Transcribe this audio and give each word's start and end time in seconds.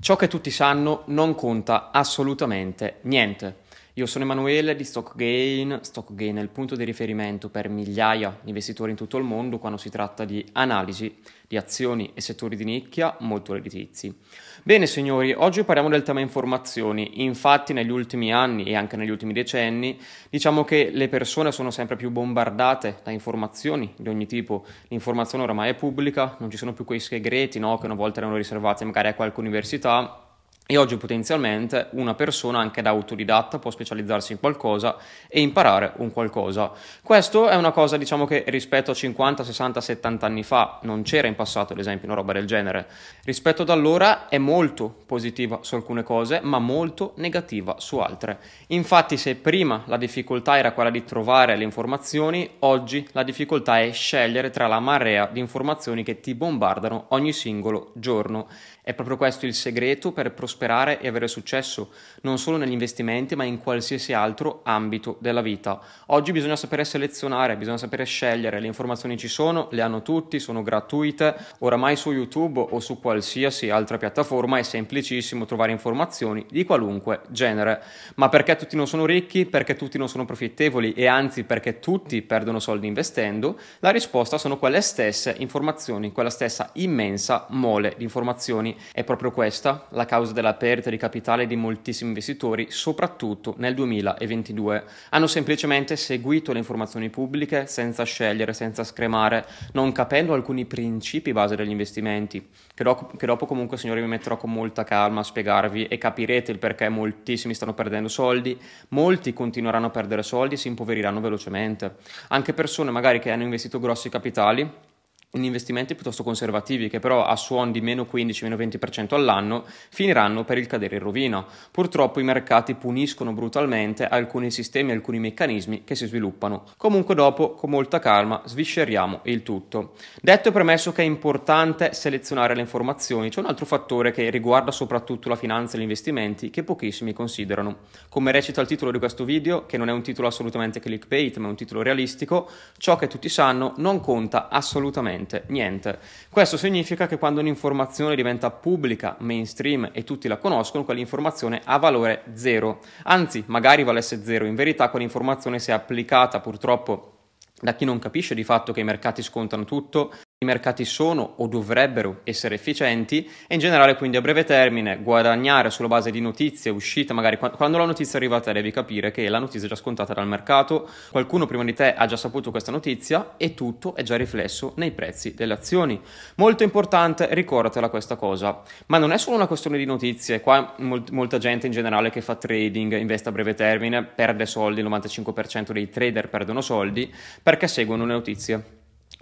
Ciò 0.00 0.14
che 0.14 0.28
tutti 0.28 0.52
sanno 0.52 1.02
non 1.06 1.34
conta 1.34 1.90
assolutamente 1.90 2.98
niente. 3.02 3.62
Io 3.94 4.06
sono 4.06 4.22
Emanuele 4.22 4.76
di 4.76 4.84
StockGain. 4.84 5.80
StockGain 5.82 6.36
è 6.36 6.40
il 6.40 6.50
punto 6.50 6.76
di 6.76 6.84
riferimento 6.84 7.48
per 7.48 7.68
migliaia 7.68 8.38
di 8.40 8.50
investitori 8.50 8.92
in 8.92 8.96
tutto 8.96 9.16
il 9.16 9.24
mondo 9.24 9.58
quando 9.58 9.76
si 9.76 9.90
tratta 9.90 10.24
di 10.24 10.46
analisi 10.52 11.18
di 11.48 11.56
azioni 11.56 12.12
e 12.14 12.20
settori 12.20 12.54
di 12.54 12.62
nicchia 12.62 13.16
molto 13.20 13.54
redditizi. 13.54 14.16
Bene 14.64 14.86
signori, 14.86 15.32
oggi 15.32 15.62
parliamo 15.62 15.88
del 15.88 16.02
tema 16.02 16.18
informazioni. 16.18 17.22
Infatti 17.22 17.72
negli 17.72 17.90
ultimi 17.90 18.32
anni 18.32 18.64
e 18.64 18.74
anche 18.74 18.96
negli 18.96 19.08
ultimi 19.08 19.32
decenni 19.32 19.98
diciamo 20.28 20.64
che 20.64 20.90
le 20.92 21.08
persone 21.08 21.52
sono 21.52 21.70
sempre 21.70 21.94
più 21.94 22.10
bombardate 22.10 22.98
da 23.04 23.12
informazioni 23.12 23.94
di 23.96 24.08
ogni 24.08 24.26
tipo. 24.26 24.64
L'informazione 24.88 25.44
oramai 25.44 25.70
è 25.70 25.74
pubblica, 25.74 26.36
non 26.40 26.50
ci 26.50 26.56
sono 26.56 26.72
più 26.72 26.84
quei 26.84 27.00
segreti 27.00 27.60
no, 27.60 27.78
che 27.78 27.86
una 27.86 27.94
volta 27.94 28.18
erano 28.18 28.36
riservati 28.36 28.84
magari 28.84 29.08
a 29.08 29.14
qualche 29.14 29.38
università 29.40 30.27
e 30.70 30.76
oggi 30.76 30.98
potenzialmente 30.98 31.88
una 31.92 32.12
persona 32.12 32.58
anche 32.58 32.82
da 32.82 32.90
autodidatta 32.90 33.58
può 33.58 33.70
specializzarsi 33.70 34.32
in 34.32 34.38
qualcosa 34.38 34.98
e 35.26 35.40
imparare 35.40 35.94
un 35.96 36.12
qualcosa. 36.12 36.72
Questo 37.02 37.48
è 37.48 37.54
una 37.54 37.70
cosa 37.70 37.96
diciamo 37.96 38.26
che 38.26 38.44
rispetto 38.48 38.90
a 38.90 38.94
50, 38.94 39.44
60, 39.44 39.80
70 39.80 40.26
anni 40.26 40.42
fa 40.42 40.78
non 40.82 41.00
c'era 41.04 41.26
in 41.26 41.34
passato 41.34 41.72
ad 41.72 41.78
esempio 41.78 42.06
una 42.06 42.16
roba 42.16 42.34
del 42.34 42.44
genere. 42.44 42.86
Rispetto 43.24 43.62
ad 43.62 43.70
allora 43.70 44.28
è 44.28 44.36
molto 44.36 44.94
positiva 45.06 45.60
su 45.62 45.74
alcune 45.74 46.02
cose 46.02 46.40
ma 46.42 46.58
molto 46.58 47.14
negativa 47.16 47.76
su 47.78 47.96
altre. 47.96 48.38
Infatti 48.66 49.16
se 49.16 49.36
prima 49.36 49.84
la 49.86 49.96
difficoltà 49.96 50.58
era 50.58 50.72
quella 50.72 50.90
di 50.90 51.02
trovare 51.02 51.56
le 51.56 51.64
informazioni, 51.64 52.46
oggi 52.58 53.08
la 53.12 53.22
difficoltà 53.22 53.80
è 53.80 53.90
scegliere 53.92 54.50
tra 54.50 54.66
la 54.66 54.80
marea 54.80 55.30
di 55.32 55.40
informazioni 55.40 56.02
che 56.02 56.20
ti 56.20 56.34
bombardano 56.34 57.06
ogni 57.08 57.32
singolo 57.32 57.92
giorno. 57.94 58.48
È 58.88 58.94
proprio 58.94 59.18
questo 59.18 59.44
il 59.44 59.52
segreto 59.52 60.12
per 60.12 60.32
prosperare 60.32 60.98
e 60.98 61.08
avere 61.08 61.28
successo, 61.28 61.90
non 62.22 62.38
solo 62.38 62.56
negli 62.56 62.72
investimenti, 62.72 63.36
ma 63.36 63.44
in 63.44 63.58
qualsiasi 63.58 64.14
altro 64.14 64.60
ambito 64.62 65.18
della 65.20 65.42
vita. 65.42 65.78
Oggi 66.06 66.32
bisogna 66.32 66.56
sapere 66.56 66.86
selezionare, 66.86 67.58
bisogna 67.58 67.76
sapere 67.76 68.04
scegliere, 68.04 68.60
le 68.60 68.66
informazioni 68.66 69.18
ci 69.18 69.28
sono, 69.28 69.68
le 69.72 69.82
hanno 69.82 70.00
tutti, 70.00 70.40
sono 70.40 70.62
gratuite, 70.62 71.36
oramai 71.58 71.96
su 71.96 72.12
YouTube 72.12 72.60
o 72.60 72.80
su 72.80 72.98
qualsiasi 72.98 73.68
altra 73.68 73.98
piattaforma 73.98 74.56
è 74.56 74.62
semplicissimo 74.62 75.44
trovare 75.44 75.70
informazioni 75.70 76.46
di 76.48 76.64
qualunque 76.64 77.20
genere. 77.28 77.82
Ma 78.14 78.30
perché 78.30 78.56
tutti 78.56 78.74
non 78.74 78.86
sono 78.86 79.04
ricchi? 79.04 79.44
Perché 79.44 79.76
tutti 79.76 79.98
non 79.98 80.08
sono 80.08 80.24
profittevoli 80.24 80.94
e 80.94 81.04
anzi 81.04 81.44
perché 81.44 81.78
tutti 81.78 82.22
perdono 82.22 82.58
soldi 82.58 82.86
investendo? 82.86 83.58
La 83.80 83.90
risposta 83.90 84.38
sono 84.38 84.56
quelle 84.56 84.80
stesse 84.80 85.34
informazioni, 85.40 86.10
quella 86.10 86.30
stessa 86.30 86.70
immensa 86.76 87.44
mole 87.50 87.92
di 87.94 88.04
informazioni 88.04 88.76
è 88.92 89.04
proprio 89.04 89.30
questa 89.30 89.86
la 89.90 90.04
causa 90.04 90.32
della 90.32 90.54
perdita 90.54 90.90
di 90.90 90.96
capitale 90.96 91.46
di 91.46 91.56
moltissimi 91.56 92.08
investitori, 92.08 92.66
soprattutto 92.70 93.54
nel 93.58 93.74
2022. 93.74 94.84
Hanno 95.10 95.26
semplicemente 95.26 95.96
seguito 95.96 96.52
le 96.52 96.58
informazioni 96.58 97.10
pubbliche 97.10 97.66
senza 97.66 98.04
scegliere, 98.04 98.52
senza 98.52 98.84
scremare, 98.84 99.46
non 99.72 99.92
capendo 99.92 100.34
alcuni 100.34 100.64
principi 100.64 101.32
base 101.32 101.56
degli 101.56 101.70
investimenti, 101.70 102.48
che 102.74 102.84
dopo, 102.84 103.06
che 103.16 103.26
dopo 103.26 103.46
comunque, 103.46 103.76
signori, 103.76 104.00
mi 104.00 104.08
metterò 104.08 104.36
con 104.36 104.52
molta 104.52 104.84
calma 104.84 105.20
a 105.20 105.24
spiegarvi 105.24 105.86
e 105.86 105.98
capirete 105.98 106.52
il 106.52 106.58
perché 106.58 106.88
moltissimi 106.88 107.54
stanno 107.54 107.74
perdendo 107.74 108.08
soldi, 108.08 108.58
molti 108.88 109.32
continueranno 109.32 109.86
a 109.86 109.90
perdere 109.90 110.22
soldi 110.22 110.54
e 110.54 110.58
si 110.58 110.68
impoveriranno 110.68 111.20
velocemente. 111.20 111.96
Anche 112.28 112.52
persone 112.52 112.90
magari 112.90 113.18
che 113.18 113.30
hanno 113.30 113.42
investito 113.42 113.78
grossi 113.78 114.08
capitali 114.08 114.87
in 115.32 115.44
investimenti 115.44 115.94
piuttosto 115.94 116.22
conservativi 116.22 116.88
che 116.88 117.00
però 117.00 117.26
a 117.26 117.36
suon 117.36 117.70
di 117.70 117.82
meno 117.82 118.08
15-20% 118.10 119.14
all'anno 119.14 119.64
finiranno 119.90 120.44
per 120.44 120.56
il 120.56 120.66
cadere 120.66 120.96
in 120.96 121.02
rovina. 121.02 121.44
Purtroppo 121.70 122.18
i 122.18 122.24
mercati 122.24 122.74
puniscono 122.74 123.34
brutalmente 123.34 124.06
alcuni 124.06 124.50
sistemi 124.50 124.90
e 124.90 124.94
alcuni 124.94 125.18
meccanismi 125.18 125.84
che 125.84 125.94
si 125.94 126.06
sviluppano. 126.06 126.64
Comunque 126.78 127.14
dopo, 127.14 127.52
con 127.52 127.68
molta 127.68 127.98
calma, 127.98 128.40
svisceriamo 128.46 129.20
il 129.24 129.42
tutto. 129.42 129.92
Detto 130.18 130.48
e 130.48 130.52
premesso 130.52 130.92
che 130.92 131.02
è 131.02 131.04
importante 131.04 131.92
selezionare 131.92 132.54
le 132.54 132.62
informazioni, 132.62 133.28
c'è 133.28 133.40
un 133.40 133.46
altro 133.46 133.66
fattore 133.66 134.12
che 134.12 134.30
riguarda 134.30 134.70
soprattutto 134.70 135.28
la 135.28 135.36
finanza 135.36 135.76
e 135.76 135.80
gli 135.80 135.82
investimenti 135.82 136.48
che 136.48 136.62
pochissimi 136.62 137.12
considerano. 137.12 137.80
Come 138.08 138.32
recita 138.32 138.62
il 138.62 138.66
titolo 138.66 138.90
di 138.90 138.98
questo 138.98 139.24
video, 139.24 139.66
che 139.66 139.76
non 139.76 139.90
è 139.90 139.92
un 139.92 140.02
titolo 140.02 140.26
assolutamente 140.26 140.80
clickbait 140.80 141.36
ma 141.36 141.48
è 141.48 141.50
un 141.50 141.56
titolo 141.56 141.82
realistico, 141.82 142.48
ciò 142.78 142.96
che 142.96 143.08
tutti 143.08 143.28
sanno 143.28 143.74
non 143.76 144.00
conta 144.00 144.48
assolutamente 144.48 145.16
assolutamente 145.18 145.44
niente. 145.48 145.98
Questo 146.30 146.56
significa 146.56 147.06
che 147.06 147.18
quando 147.18 147.40
un'informazione 147.40 148.14
diventa 148.14 148.50
pubblica, 148.50 149.16
mainstream 149.18 149.90
e 149.92 150.04
tutti 150.04 150.28
la 150.28 150.36
conoscono, 150.36 150.84
quell'informazione 150.84 151.60
ha 151.64 151.78
valore 151.78 152.22
zero. 152.34 152.80
Anzi, 153.04 153.42
magari 153.46 153.82
valesse 153.82 154.22
zero. 154.22 154.46
In 154.46 154.54
verità 154.54 154.88
quell'informazione 154.90 155.58
si 155.58 155.70
è 155.70 155.74
applicata 155.74 156.40
purtroppo 156.40 157.12
da 157.60 157.74
chi 157.74 157.84
non 157.84 157.98
capisce 157.98 158.34
di 158.34 158.44
fatto 158.44 158.72
che 158.72 158.80
i 158.80 158.84
mercati 158.84 159.20
scontano 159.20 159.64
tutto, 159.64 160.12
i 160.40 160.46
mercati 160.46 160.84
sono 160.84 161.34
o 161.38 161.48
dovrebbero 161.48 162.20
essere 162.22 162.54
efficienti 162.54 163.28
e 163.48 163.54
in 163.54 163.58
generale 163.58 163.96
quindi 163.96 164.18
a 164.18 164.20
breve 164.20 164.44
termine 164.44 165.02
guadagnare 165.02 165.68
sulla 165.68 165.88
base 165.88 166.12
di 166.12 166.20
notizie 166.20 166.70
uscite 166.70 167.12
magari 167.12 167.38
quando 167.38 167.76
la 167.76 167.84
notizia 167.84 168.18
arriva 168.18 168.36
a 168.36 168.40
te 168.40 168.52
devi 168.52 168.70
capire 168.70 169.10
che 169.10 169.28
la 169.28 169.40
notizia 169.40 169.66
è 169.66 169.68
già 169.68 169.74
scontata 169.74 170.14
dal 170.14 170.28
mercato 170.28 170.88
qualcuno 171.10 171.46
prima 171.46 171.64
di 171.64 171.74
te 171.74 171.92
ha 171.92 172.06
già 172.06 172.16
saputo 172.16 172.52
questa 172.52 172.70
notizia 172.70 173.34
e 173.36 173.54
tutto 173.54 173.96
è 173.96 174.04
già 174.04 174.14
riflesso 174.14 174.74
nei 174.76 174.92
prezzi 174.92 175.34
delle 175.34 175.54
azioni. 175.54 176.00
Molto 176.36 176.62
importante 176.62 177.26
ricordatela 177.34 177.88
questa 177.88 178.14
cosa. 178.14 178.62
Ma 178.86 178.98
non 178.98 179.10
è 179.10 179.18
solo 179.18 179.34
una 179.34 179.48
questione 179.48 179.76
di 179.76 179.86
notizie 179.86 180.40
qua 180.40 180.74
molt- 180.78 181.10
molta 181.10 181.38
gente 181.38 181.66
in 181.66 181.72
generale 181.72 182.10
che 182.10 182.20
fa 182.20 182.36
trading 182.36 182.96
investe 182.96 183.28
a 183.28 183.32
breve 183.32 183.54
termine 183.54 184.04
perde 184.04 184.46
soldi 184.46 184.82
il 184.82 184.86
95% 184.86 185.72
dei 185.72 185.90
trader 185.90 186.28
perdono 186.28 186.60
soldi 186.60 187.12
perché 187.42 187.66
seguono 187.66 188.06
le 188.06 188.12
notizie 188.12 188.77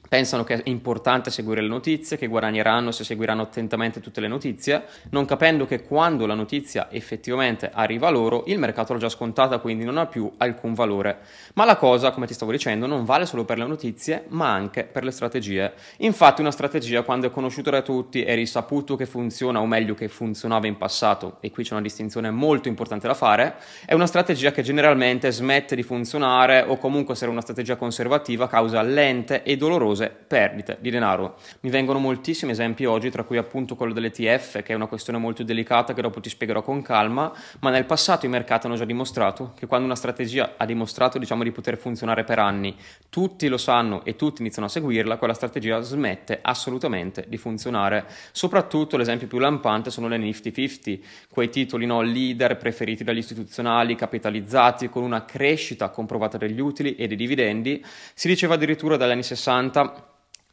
Pensano 0.09 0.45
che 0.45 0.55
è 0.55 0.61
importante 0.67 1.31
seguire 1.31 1.61
le 1.61 1.69
notizie, 1.69 2.17
che 2.17 2.29
guadagneranno 2.29 2.93
se 2.93 3.03
seguiranno 3.03 3.43
attentamente 3.43 4.01
tutte 4.01 4.21
le 4.21 4.29
notizie, 4.29 4.85
non 5.11 5.25
capendo 5.25 5.67
che 5.67 5.83
quando 5.83 6.27
la 6.27 6.35
notizia 6.35 6.89
effettivamente 6.91 7.71
arriva 7.73 8.09
loro, 8.09 8.45
il 8.47 8.59
mercato 8.59 8.93
l'ha 8.93 9.01
già 9.01 9.09
scontata, 9.09 9.59
quindi 9.59 9.85
non 9.85 9.99
ha 9.99 10.07
più 10.07 10.31
alcun 10.37 10.75
valore. 10.75 11.19
Ma 11.55 11.65
la 11.65 11.77
cosa, 11.77 12.13
come 12.13 12.27
ti 12.27 12.35
stavo 12.35 12.53
dicendo, 12.53 12.87
non 12.87 13.05
vale 13.05 13.27
solo 13.27 13.45
per 13.45 13.59
le 13.59 13.67
notizie, 13.67 14.27
ma 14.29 14.53
anche 14.53 14.85
per 14.85 15.03
le 15.03 15.11
strategie. 15.11 15.73
Infatti 15.99 16.41
una 16.41 16.53
strategia, 16.53 17.03
quando 17.03 17.27
è 17.27 17.31
conosciuta 17.31 17.71
da 17.71 17.83
tutti 17.83 18.23
e 18.23 18.35
risaputo 18.37 18.95
che 18.95 19.07
funziona, 19.07 19.61
o 19.61 19.67
meglio 19.67 19.95
che 19.95 20.07
funzionava 20.07 20.69
in 20.69 20.77
passato, 20.77 21.39
e 21.41 21.51
qui 21.51 21.65
c'è 21.65 21.73
una 21.73 21.83
distinzione 21.83 22.31
molto 22.31 22.69
importante 22.69 23.09
da 23.09 23.15
fare, 23.15 23.57
è 23.85 23.95
una 23.95 24.07
strategia 24.07 24.53
che 24.53 24.63
generalmente 24.63 25.33
smette 25.33 25.75
di 25.75 25.83
funzionare 25.83 26.65
o 26.67 26.77
comunque 26.79 27.15
essere 27.15 27.33
una 27.33 27.41
strategia 27.41 27.75
conservativa 27.75 28.47
causa 28.47 28.83
lente 28.83 29.43
e 29.43 29.57
dolorose 29.57 29.96
costose 29.97 30.15
perdite 30.27 30.77
di 30.81 30.91
denaro. 30.91 31.37
Mi 31.61 31.71
vengono 31.71 31.99
moltissimi 31.99 32.53
esempi 32.53 32.85
oggi, 32.85 33.11
tra 33.11 33.23
cui 33.25 33.39
appunto 33.39 33.75
quello 33.75 33.93
dell'ETF, 33.93 34.63
che 34.63 34.73
è 34.73 34.75
una 34.75 34.87
questione 34.87 35.19
molto 35.19 35.43
delicata 35.43 35.95
che 35.95 36.03
dopo 36.03 36.21
ti 36.21 36.29
spiegherò 36.29 36.63
con 36.63 36.83
calma, 36.83 37.33
ma 37.61 37.71
nel 37.71 37.87
passato 37.87 38.27
i 38.27 38.29
mercati 38.29 38.67
hanno 38.67 38.77
già 38.77 38.85
dimostrato 38.85 39.53
che 39.57 39.67
quando 39.67 39.87
una 39.87 39.95
strategia 39.95 40.55
ha 40.57 40.67
dimostrato 40.67 41.19
diciamo 41.19 41.43
di 41.43 41.53
poter 41.53 41.79
funzionare 41.79 42.25
per 42.25 42.39
anni, 42.39 42.77
tutti 43.09 43.49
lo 43.49 43.57
sanno 43.57 44.05
e 44.05 44.17
tutti 44.17 44.43
iniziano 44.43 44.69
a 44.69 44.71
seguirla, 44.71 45.17
quella 45.17 45.35
strategia 45.35 45.81
smette 45.81 46.41
assolutamente 46.43 47.25
di 47.29 47.37
funzionare. 47.37 48.05
Soprattutto 48.33 48.97
l'esempio 48.97 49.27
più 49.27 49.39
lampante 49.39 49.91
sono 49.91 50.09
le 50.09 50.19
Nifty 50.19 50.53
50, 50.53 51.07
quei 51.31 51.49
titoli 51.49 51.87
no, 51.87 52.03
leader 52.03 52.57
preferiti 52.57 53.05
dagli 53.05 53.19
istituzionali, 53.19 53.95
capitalizzati 53.95 54.89
con 54.89 55.03
una 55.03 55.25
crescita 55.25 55.89
comprovata 55.89 56.37
degli 56.37 56.61
utili 56.61 56.97
e 56.97 57.07
dei 57.07 57.17
dividendi. 57.17 57.85
Si 58.15 58.29
diceva 58.29 58.55
addirittura 58.55 58.97
dagli 58.97 59.13
anni 59.13 59.23
60 59.23 59.86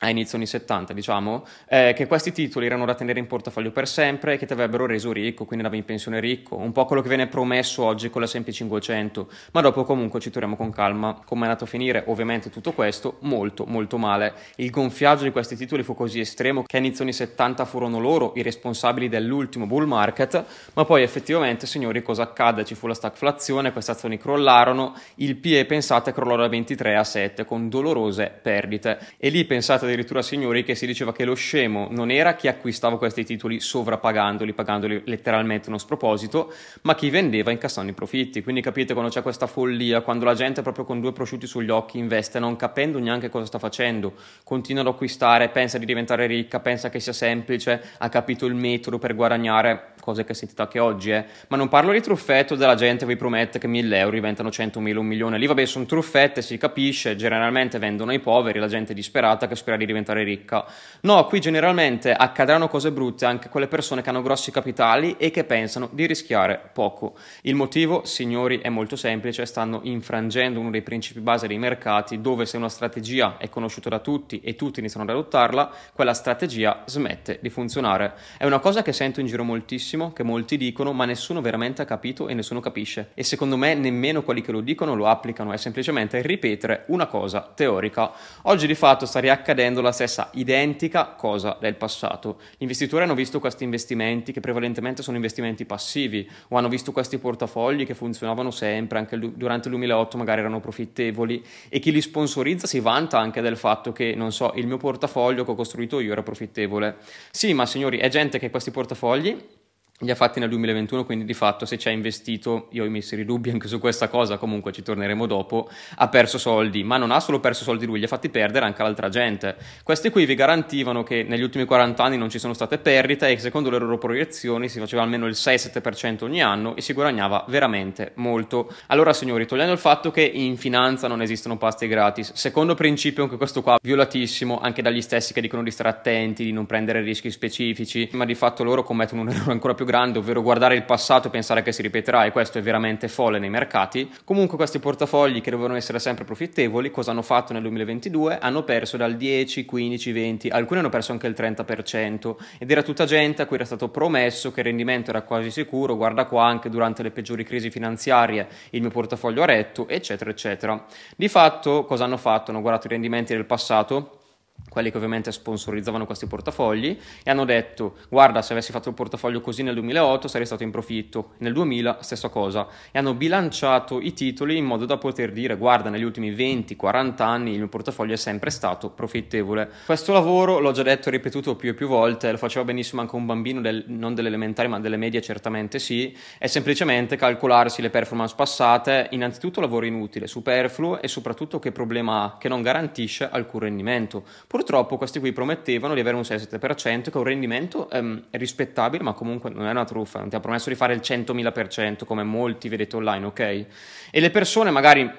a 0.03 0.09
inizio 0.09 0.37
anni 0.37 0.47
70, 0.47 0.91
diciamo, 0.91 1.45
eh, 1.67 1.93
che 1.95 2.07
questi 2.07 2.33
titoli 2.33 2.65
erano 2.65 2.85
da 2.85 2.93
tenere 2.93 3.19
in 3.19 3.27
portafoglio 3.27 3.71
per 3.71 3.87
sempre 3.87 4.33
e 4.33 4.37
che 4.37 4.45
ti 4.45 4.51
avrebbero 4.51 4.85
reso 4.85 5.13
ricco, 5.13 5.45
quindi 5.45 5.63
andavi 5.63 5.77
in 5.77 5.85
pensione 5.85 6.19
ricco, 6.19 6.57
un 6.57 6.73
po' 6.73 6.85
quello 6.85 7.01
che 7.01 7.07
viene 7.07 7.27
promesso 7.27 7.83
oggi 7.83 8.09
con 8.09 8.19
la 8.19 8.27
S&P 8.27 8.51
500, 8.51 9.29
ma 9.53 9.61
dopo 9.61 9.85
comunque 9.85 10.19
ci 10.19 10.29
torniamo 10.29 10.57
con 10.57 10.71
calma. 10.71 11.21
Come 11.25 11.41
è 11.41 11.43
andato 11.45 11.63
a 11.63 11.67
finire, 11.67 12.03
ovviamente 12.07 12.49
tutto 12.49 12.73
questo 12.73 13.17
molto 13.21 13.65
molto 13.65 13.97
male. 13.97 14.33
Il 14.55 14.71
gonfiaggio 14.71 15.23
di 15.23 15.31
questi 15.31 15.55
titoli 15.55 15.83
fu 15.83 15.95
così 15.95 16.19
estremo 16.19 16.63
che 16.63 16.75
a 16.75 16.79
inizio 16.79 17.03
anni 17.03 17.13
70 17.13 17.63
furono 17.63 17.99
loro 17.99 18.33
i 18.35 18.41
responsabili 18.41 19.07
dell'ultimo 19.07 19.65
bull 19.65 19.85
market, 19.85 20.43
ma 20.73 20.83
poi 20.83 21.03
effettivamente, 21.03 21.65
signori, 21.65 22.01
cosa 22.01 22.23
accadde? 22.23 22.65
Ci 22.65 22.75
fu 22.75 22.87
la 22.87 22.93
stagflazione, 22.93 23.71
queste 23.71 23.91
azioni 23.91 24.17
crollarono, 24.17 24.95
il 25.15 25.37
PE 25.37 25.65
pensate 25.65 26.11
crollò 26.11 26.35
da 26.35 26.49
23 26.49 26.97
a 26.97 27.03
7 27.05 27.45
con 27.45 27.69
dolorose 27.69 28.31
perdite. 28.41 28.99
E 29.17 29.29
lì 29.29 29.45
pensate 29.45 29.85
addirittura 29.93 30.21
signori 30.21 30.63
che 30.63 30.75
si 30.75 30.85
diceva 30.85 31.11
che 31.11 31.25
lo 31.25 31.33
scemo 31.33 31.87
non 31.91 32.11
era 32.11 32.35
chi 32.35 32.47
acquistava 32.47 32.97
questi 32.97 33.23
titoli 33.23 33.59
sovrappagandoli, 33.59 34.53
pagandoli 34.53 35.03
letteralmente 35.05 35.69
uno 35.69 35.77
sproposito, 35.77 36.53
ma 36.81 36.95
chi 36.95 37.09
vendeva 37.09 37.51
incassando 37.51 37.91
i 37.91 37.93
profitti. 37.93 38.43
Quindi 38.43 38.61
capite 38.61 38.93
quando 38.93 39.11
c'è 39.11 39.21
questa 39.21 39.47
follia, 39.47 40.01
quando 40.01 40.25
la 40.25 40.33
gente 40.33 40.61
proprio 40.61 40.85
con 40.85 40.99
due 40.99 41.13
prosciutti 41.13 41.47
sugli 41.47 41.69
occhi 41.69 41.97
investe 41.97 42.39
non 42.39 42.55
capendo 42.55 42.99
neanche 42.99 43.29
cosa 43.29 43.45
sta 43.45 43.59
facendo, 43.59 44.13
continua 44.43 44.81
ad 44.81 44.87
acquistare, 44.87 45.49
pensa 45.49 45.77
di 45.77 45.85
diventare 45.85 46.25
ricca, 46.25 46.59
pensa 46.59 46.89
che 46.89 46.99
sia 46.99 47.13
semplice, 47.13 47.81
ha 47.97 48.09
capito 48.09 48.45
il 48.45 48.55
metodo 48.55 48.99
per 48.99 49.15
guadagnare 49.15 49.93
cose 50.03 50.25
che 50.25 50.33
sentite 50.33 50.61
anche 50.61 50.79
oggi, 50.79 51.11
eh. 51.11 51.23
ma 51.47 51.55
non 51.55 51.69
parlo 51.69 51.93
di 51.93 52.01
truffetto 52.01 52.55
della 52.55 52.75
gente 52.75 53.05
vi 53.05 53.15
promette 53.15 53.57
che 53.57 53.67
1000 53.67 53.97
euro 53.97 54.11
diventano 54.11 54.49
100.000, 54.49 54.97
un 54.97 55.05
milione, 55.05 55.37
lì 55.37 55.47
vabbè 55.47 55.65
sono 55.65 55.85
truffette, 55.85 56.41
si 56.41 56.57
capisce, 56.57 57.15
generalmente 57.15 57.79
vendono 57.79 58.11
ai 58.11 58.19
poveri, 58.19 58.59
la 58.59 58.67
gente 58.67 58.93
disperata 58.93 59.47
che 59.47 59.55
spera 59.55 59.77
di 59.77 59.82
diventare 59.85 60.23
ricca. 60.23 60.65
No, 61.01 61.25
qui 61.25 61.39
generalmente 61.39 62.11
accadranno 62.11 62.67
cose 62.67 62.91
brutte 62.91 63.25
anche 63.25 63.47
a 63.47 63.49
quelle 63.49 63.67
persone 63.67 64.01
che 64.01 64.09
hanno 64.09 64.21
grossi 64.21 64.51
capitali 64.51 65.15
e 65.17 65.31
che 65.31 65.43
pensano 65.43 65.89
di 65.91 66.05
rischiare 66.05 66.69
poco. 66.73 67.15
Il 67.41 67.55
motivo, 67.55 68.05
signori, 68.05 68.59
è 68.59 68.69
molto 68.69 68.95
semplice, 68.95 69.45
stanno 69.45 69.81
infrangendo 69.83 70.59
uno 70.59 70.69
dei 70.69 70.81
principi 70.81 71.19
base 71.19 71.47
dei 71.47 71.57
mercati 71.57 72.21
dove 72.21 72.45
se 72.45 72.57
una 72.57 72.69
strategia 72.69 73.37
è 73.37 73.49
conosciuta 73.49 73.89
da 73.89 73.99
tutti 73.99 74.41
e 74.41 74.55
tutti 74.55 74.79
iniziano 74.79 75.05
ad 75.05 75.11
adottarla, 75.11 75.71
quella 75.93 76.13
strategia 76.13 76.83
smette 76.85 77.39
di 77.41 77.49
funzionare. 77.49 78.13
È 78.37 78.45
una 78.45 78.59
cosa 78.59 78.81
che 78.81 78.93
sento 78.93 79.19
in 79.19 79.27
giro 79.27 79.43
moltissimo, 79.43 80.13
che 80.13 80.23
molti 80.23 80.57
dicono, 80.57 80.93
ma 80.93 81.05
nessuno 81.05 81.41
veramente 81.41 81.81
ha 81.81 81.85
capito 81.85 82.27
e 82.27 82.33
nessuno 82.33 82.59
capisce. 82.59 83.11
E 83.13 83.23
secondo 83.23 83.57
me 83.57 83.73
nemmeno 83.73 84.23
quelli 84.23 84.41
che 84.41 84.51
lo 84.51 84.61
dicono 84.61 84.95
lo 84.95 85.07
applicano, 85.07 85.51
è 85.51 85.57
semplicemente 85.57 86.21
ripetere 86.21 86.85
una 86.87 87.07
cosa 87.07 87.51
teorica. 87.53 88.11
Oggi 88.43 88.67
di 88.67 88.75
fatto 88.75 89.05
sta 89.05 89.19
riaccadendo 89.19 89.72
la 89.81 89.91
stessa 89.91 90.29
identica 90.33 91.13
cosa 91.17 91.57
del 91.59 91.75
passato. 91.75 92.39
Gli 92.57 92.63
investitori 92.63 93.03
hanno 93.03 93.15
visto 93.15 93.39
questi 93.39 93.63
investimenti 93.63 94.31
che 94.31 94.39
prevalentemente 94.39 95.01
sono 95.01 95.15
investimenti 95.15 95.65
passivi 95.65 96.29
o 96.49 96.57
hanno 96.57 96.69
visto 96.69 96.91
questi 96.91 97.17
portafogli 97.17 97.85
che 97.85 97.93
funzionavano 97.93 98.51
sempre, 98.51 98.99
anche 98.99 99.17
durante 99.17 99.67
il 99.67 99.73
2008 99.75 100.17
magari 100.17 100.39
erano 100.41 100.59
profittevoli 100.59 101.43
e 101.69 101.79
chi 101.79 101.91
li 101.91 102.01
sponsorizza 102.01 102.67
si 102.67 102.79
vanta 102.79 103.19
anche 103.19 103.41
del 103.41 103.57
fatto 103.57 103.91
che, 103.91 104.13
non 104.15 104.31
so, 104.31 104.53
il 104.55 104.67
mio 104.67 104.77
portafoglio 104.77 105.45
che 105.45 105.51
ho 105.51 105.55
costruito 105.55 105.99
io 105.99 106.11
era 106.11 106.23
profittevole. 106.23 106.97
Sì, 107.31 107.53
ma 107.53 107.65
signori, 107.65 107.97
è 107.97 108.09
gente 108.09 108.39
che 108.39 108.49
questi 108.49 108.71
portafogli 108.71 109.61
li 110.03 110.11
ha 110.11 110.15
fatti 110.15 110.39
nel 110.39 110.49
2021, 110.49 111.05
quindi 111.05 111.25
di 111.25 111.33
fatto 111.33 111.65
se 111.65 111.77
ci 111.77 111.87
ha 111.87 111.91
investito, 111.91 112.67
io 112.71 112.83
ho 112.83 112.87
i 112.87 113.25
dubbi 113.25 113.49
anche 113.49 113.67
su 113.67 113.79
questa 113.79 114.07
cosa, 114.07 114.37
comunque 114.37 114.71
ci 114.71 114.83
torneremo 114.83 115.25
dopo, 115.25 115.69
ha 115.95 116.07
perso 116.09 116.37
soldi, 116.37 116.83
ma 116.83 116.97
non 116.97 117.11
ha 117.11 117.19
solo 117.19 117.39
perso 117.39 117.63
soldi 117.63 117.85
lui, 117.85 117.99
li 117.99 118.05
ha 118.05 118.07
fatti 118.07 118.29
perdere 118.29 118.65
anche 118.65 118.83
l'altra 118.83 119.09
gente. 119.09 119.55
Questi 119.83 120.09
qui 120.09 120.25
vi 120.25 120.35
garantivano 120.35 121.03
che 121.03 121.23
negli 121.23 121.41
ultimi 121.41 121.65
40 121.65 122.03
anni 122.03 122.17
non 122.17 122.29
ci 122.29 122.39
sono 122.39 122.53
state 122.53 122.77
perdite 122.77 123.29
e 123.29 123.37
secondo 123.37 123.69
le 123.69 123.79
loro 123.79 123.97
proiezioni 123.97 124.69
si 124.69 124.79
faceva 124.79 125.01
almeno 125.01 125.25
il 125.25 125.33
6-7% 125.33 126.23
ogni 126.23 126.41
anno 126.41 126.75
e 126.75 126.81
si 126.81 126.93
guadagnava 126.93 127.45
veramente 127.47 128.11
molto. 128.15 128.73
Allora 128.87 129.13
signori, 129.13 129.45
togliendo 129.45 129.73
il 129.73 129.79
fatto 129.79 130.11
che 130.11 130.21
in 130.21 130.57
finanza 130.57 131.07
non 131.07 131.21
esistono 131.21 131.57
pasti 131.57 131.87
gratis, 131.87 132.33
secondo 132.33 132.75
principio 132.75 133.23
anche 133.23 133.37
questo 133.37 133.61
qua 133.61 133.77
violatissimo 133.81 134.59
anche 134.59 134.81
dagli 134.81 135.01
stessi 135.01 135.33
che 135.33 135.41
dicono 135.41 135.63
di 135.63 135.71
stare 135.71 135.89
attenti, 135.89 136.43
di 136.43 136.51
non 136.51 136.65
prendere 136.65 137.01
rischi 137.01 137.31
specifici, 137.31 138.09
ma 138.13 138.25
di 138.25 138.35
fatto 138.35 138.63
loro 138.63 138.83
commettono 138.83 139.21
un 139.21 139.29
errore 139.29 139.51
ancora 139.51 139.73
più 139.73 139.85
grande 139.85 139.92
grande, 139.93 140.17
ovvero 140.17 140.41
guardare 140.41 140.73
il 140.73 140.85
passato 140.85 141.27
e 141.27 141.29
pensare 141.29 141.61
che 141.61 141.71
si 141.71 141.83
ripeterà 141.83 142.25
e 142.25 142.31
questo 142.31 142.57
è 142.57 142.63
veramente 142.63 143.07
folle 143.07 143.37
nei 143.37 143.51
mercati. 143.51 144.11
Comunque 144.25 144.57
questi 144.57 144.79
portafogli 144.79 145.39
che 145.39 145.51
dovevano 145.51 145.75
essere 145.75 145.99
sempre 145.99 146.23
profittevoli, 146.23 146.89
cosa 146.89 147.11
hanno 147.11 147.21
fatto 147.21 147.53
nel 147.53 147.61
2022? 147.61 148.39
Hanno 148.39 148.63
perso 148.63 148.97
dal 148.97 149.15
10, 149.15 149.65
15, 149.65 150.11
20, 150.11 150.49
alcuni 150.49 150.79
hanno 150.79 150.89
perso 150.89 151.11
anche 151.11 151.27
il 151.27 151.35
30% 151.37 152.35
ed 152.57 152.71
era 152.71 152.81
tutta 152.81 153.05
gente 153.05 153.43
a 153.43 153.45
cui 153.45 153.57
era 153.57 153.65
stato 153.65 153.89
promesso 153.89 154.51
che 154.51 154.61
il 154.61 154.65
rendimento 154.65 155.11
era 155.11 155.21
quasi 155.21 155.51
sicuro, 155.51 155.95
guarda 155.95 156.25
qua 156.25 156.43
anche 156.43 156.69
durante 156.69 157.03
le 157.03 157.11
peggiori 157.11 157.43
crisi 157.43 157.69
finanziarie 157.69 158.47
il 158.71 158.81
mio 158.81 158.89
portafoglio 158.89 159.43
ha 159.43 159.45
retto, 159.45 159.87
eccetera, 159.87 160.31
eccetera. 160.31 160.83
Di 161.15 161.27
fatto 161.27 161.85
cosa 161.85 162.05
hanno 162.05 162.17
fatto? 162.17 162.49
Hanno 162.49 162.61
guardato 162.61 162.87
i 162.87 162.89
rendimenti 162.89 163.35
del 163.35 163.45
passato 163.45 164.21
quelli 164.69 164.89
che 164.89 164.97
ovviamente 164.97 165.31
sponsorizzavano 165.31 166.05
questi 166.05 166.25
portafogli 166.25 166.97
e 167.23 167.29
hanno 167.29 167.45
detto 167.45 167.97
guarda 168.09 168.41
se 168.41 168.53
avessi 168.53 168.71
fatto 168.71 168.89
il 168.89 168.95
portafoglio 168.95 169.39
così 169.39 169.61
nel 169.61 169.75
2008 169.75 170.27
sarei 170.27 170.45
stato 170.45 170.63
in 170.63 170.71
profitto. 170.71 171.33
Nel 171.37 171.53
2000 171.53 171.99
stessa 172.01 172.29
cosa. 172.29 172.67
E 172.91 172.97
hanno 172.97 173.13
bilanciato 173.13 173.99
i 174.01 174.13
titoli 174.13 174.57
in 174.57 174.65
modo 174.65 174.85
da 174.85 174.97
poter 174.97 175.31
dire 175.31 175.57
guarda 175.57 175.89
negli 175.89 176.03
ultimi 176.03 176.31
20-40 176.31 177.21
anni 177.21 177.51
il 177.51 177.57
mio 177.57 177.67
portafoglio 177.67 178.13
è 178.13 178.17
sempre 178.17 178.49
stato 178.49 178.89
profittevole. 178.89 179.69
Questo 179.85 180.11
lavoro 180.11 180.59
l'ho 180.59 180.71
già 180.71 180.83
detto 180.83 181.09
e 181.09 181.11
ripetuto 181.11 181.55
più 181.55 181.69
e 181.69 181.73
più 181.73 181.87
volte 181.87 182.31
lo 182.31 182.37
faceva 182.37 182.65
benissimo 182.65 183.01
anche 183.01 183.15
un 183.15 183.25
bambino 183.25 183.61
del, 183.61 183.83
non 183.87 184.15
delle 184.15 184.27
elementari 184.29 184.67
ma 184.67 184.79
delle 184.79 184.97
medie 184.97 185.21
certamente 185.21 185.79
sì 185.79 186.15
è 186.37 186.47
semplicemente 186.47 187.15
calcolarsi 187.15 187.81
le 187.81 187.89
performance 187.89 188.33
passate 188.35 189.07
innanzitutto 189.11 189.61
lavoro 189.61 189.85
inutile 189.85 190.27
superfluo 190.27 191.01
e 191.01 191.07
soprattutto 191.07 191.59
che 191.59 191.71
problema 191.71 192.23
ha? 192.23 192.37
Che 192.37 192.49
non 192.49 192.61
garantisce 192.61 193.29
alcun 193.29 193.61
rendimento 193.61 194.23
Purtroppo 194.53 194.97
questi 194.97 195.17
qui 195.17 195.33
promettevano 195.33 195.95
di 195.95 195.99
avere 195.99 196.15
un 196.15 196.21
6-7%, 196.21 197.05
che 197.05 197.11
è 197.11 197.17
un 197.17 197.23
rendimento 197.23 197.89
ehm, 197.89 198.25
rispettabile, 198.29 199.01
ma 199.01 199.13
comunque 199.13 199.49
non 199.49 199.65
è 199.65 199.71
una 199.71 199.83
truffa, 199.83 200.19
non 200.19 200.29
ti 200.29 200.35
ha 200.35 200.39
promesso 200.39 200.69
di 200.69 200.75
fare 200.75 200.93
il 200.93 200.99
100.000% 200.99 202.05
come 202.05 202.21
molti 202.21 202.69
vedete 202.69 202.95
online, 202.95 203.25
ok? 203.25 203.39
E 203.39 203.67
le 204.11 204.29
persone 204.29 204.69
magari 204.69 205.11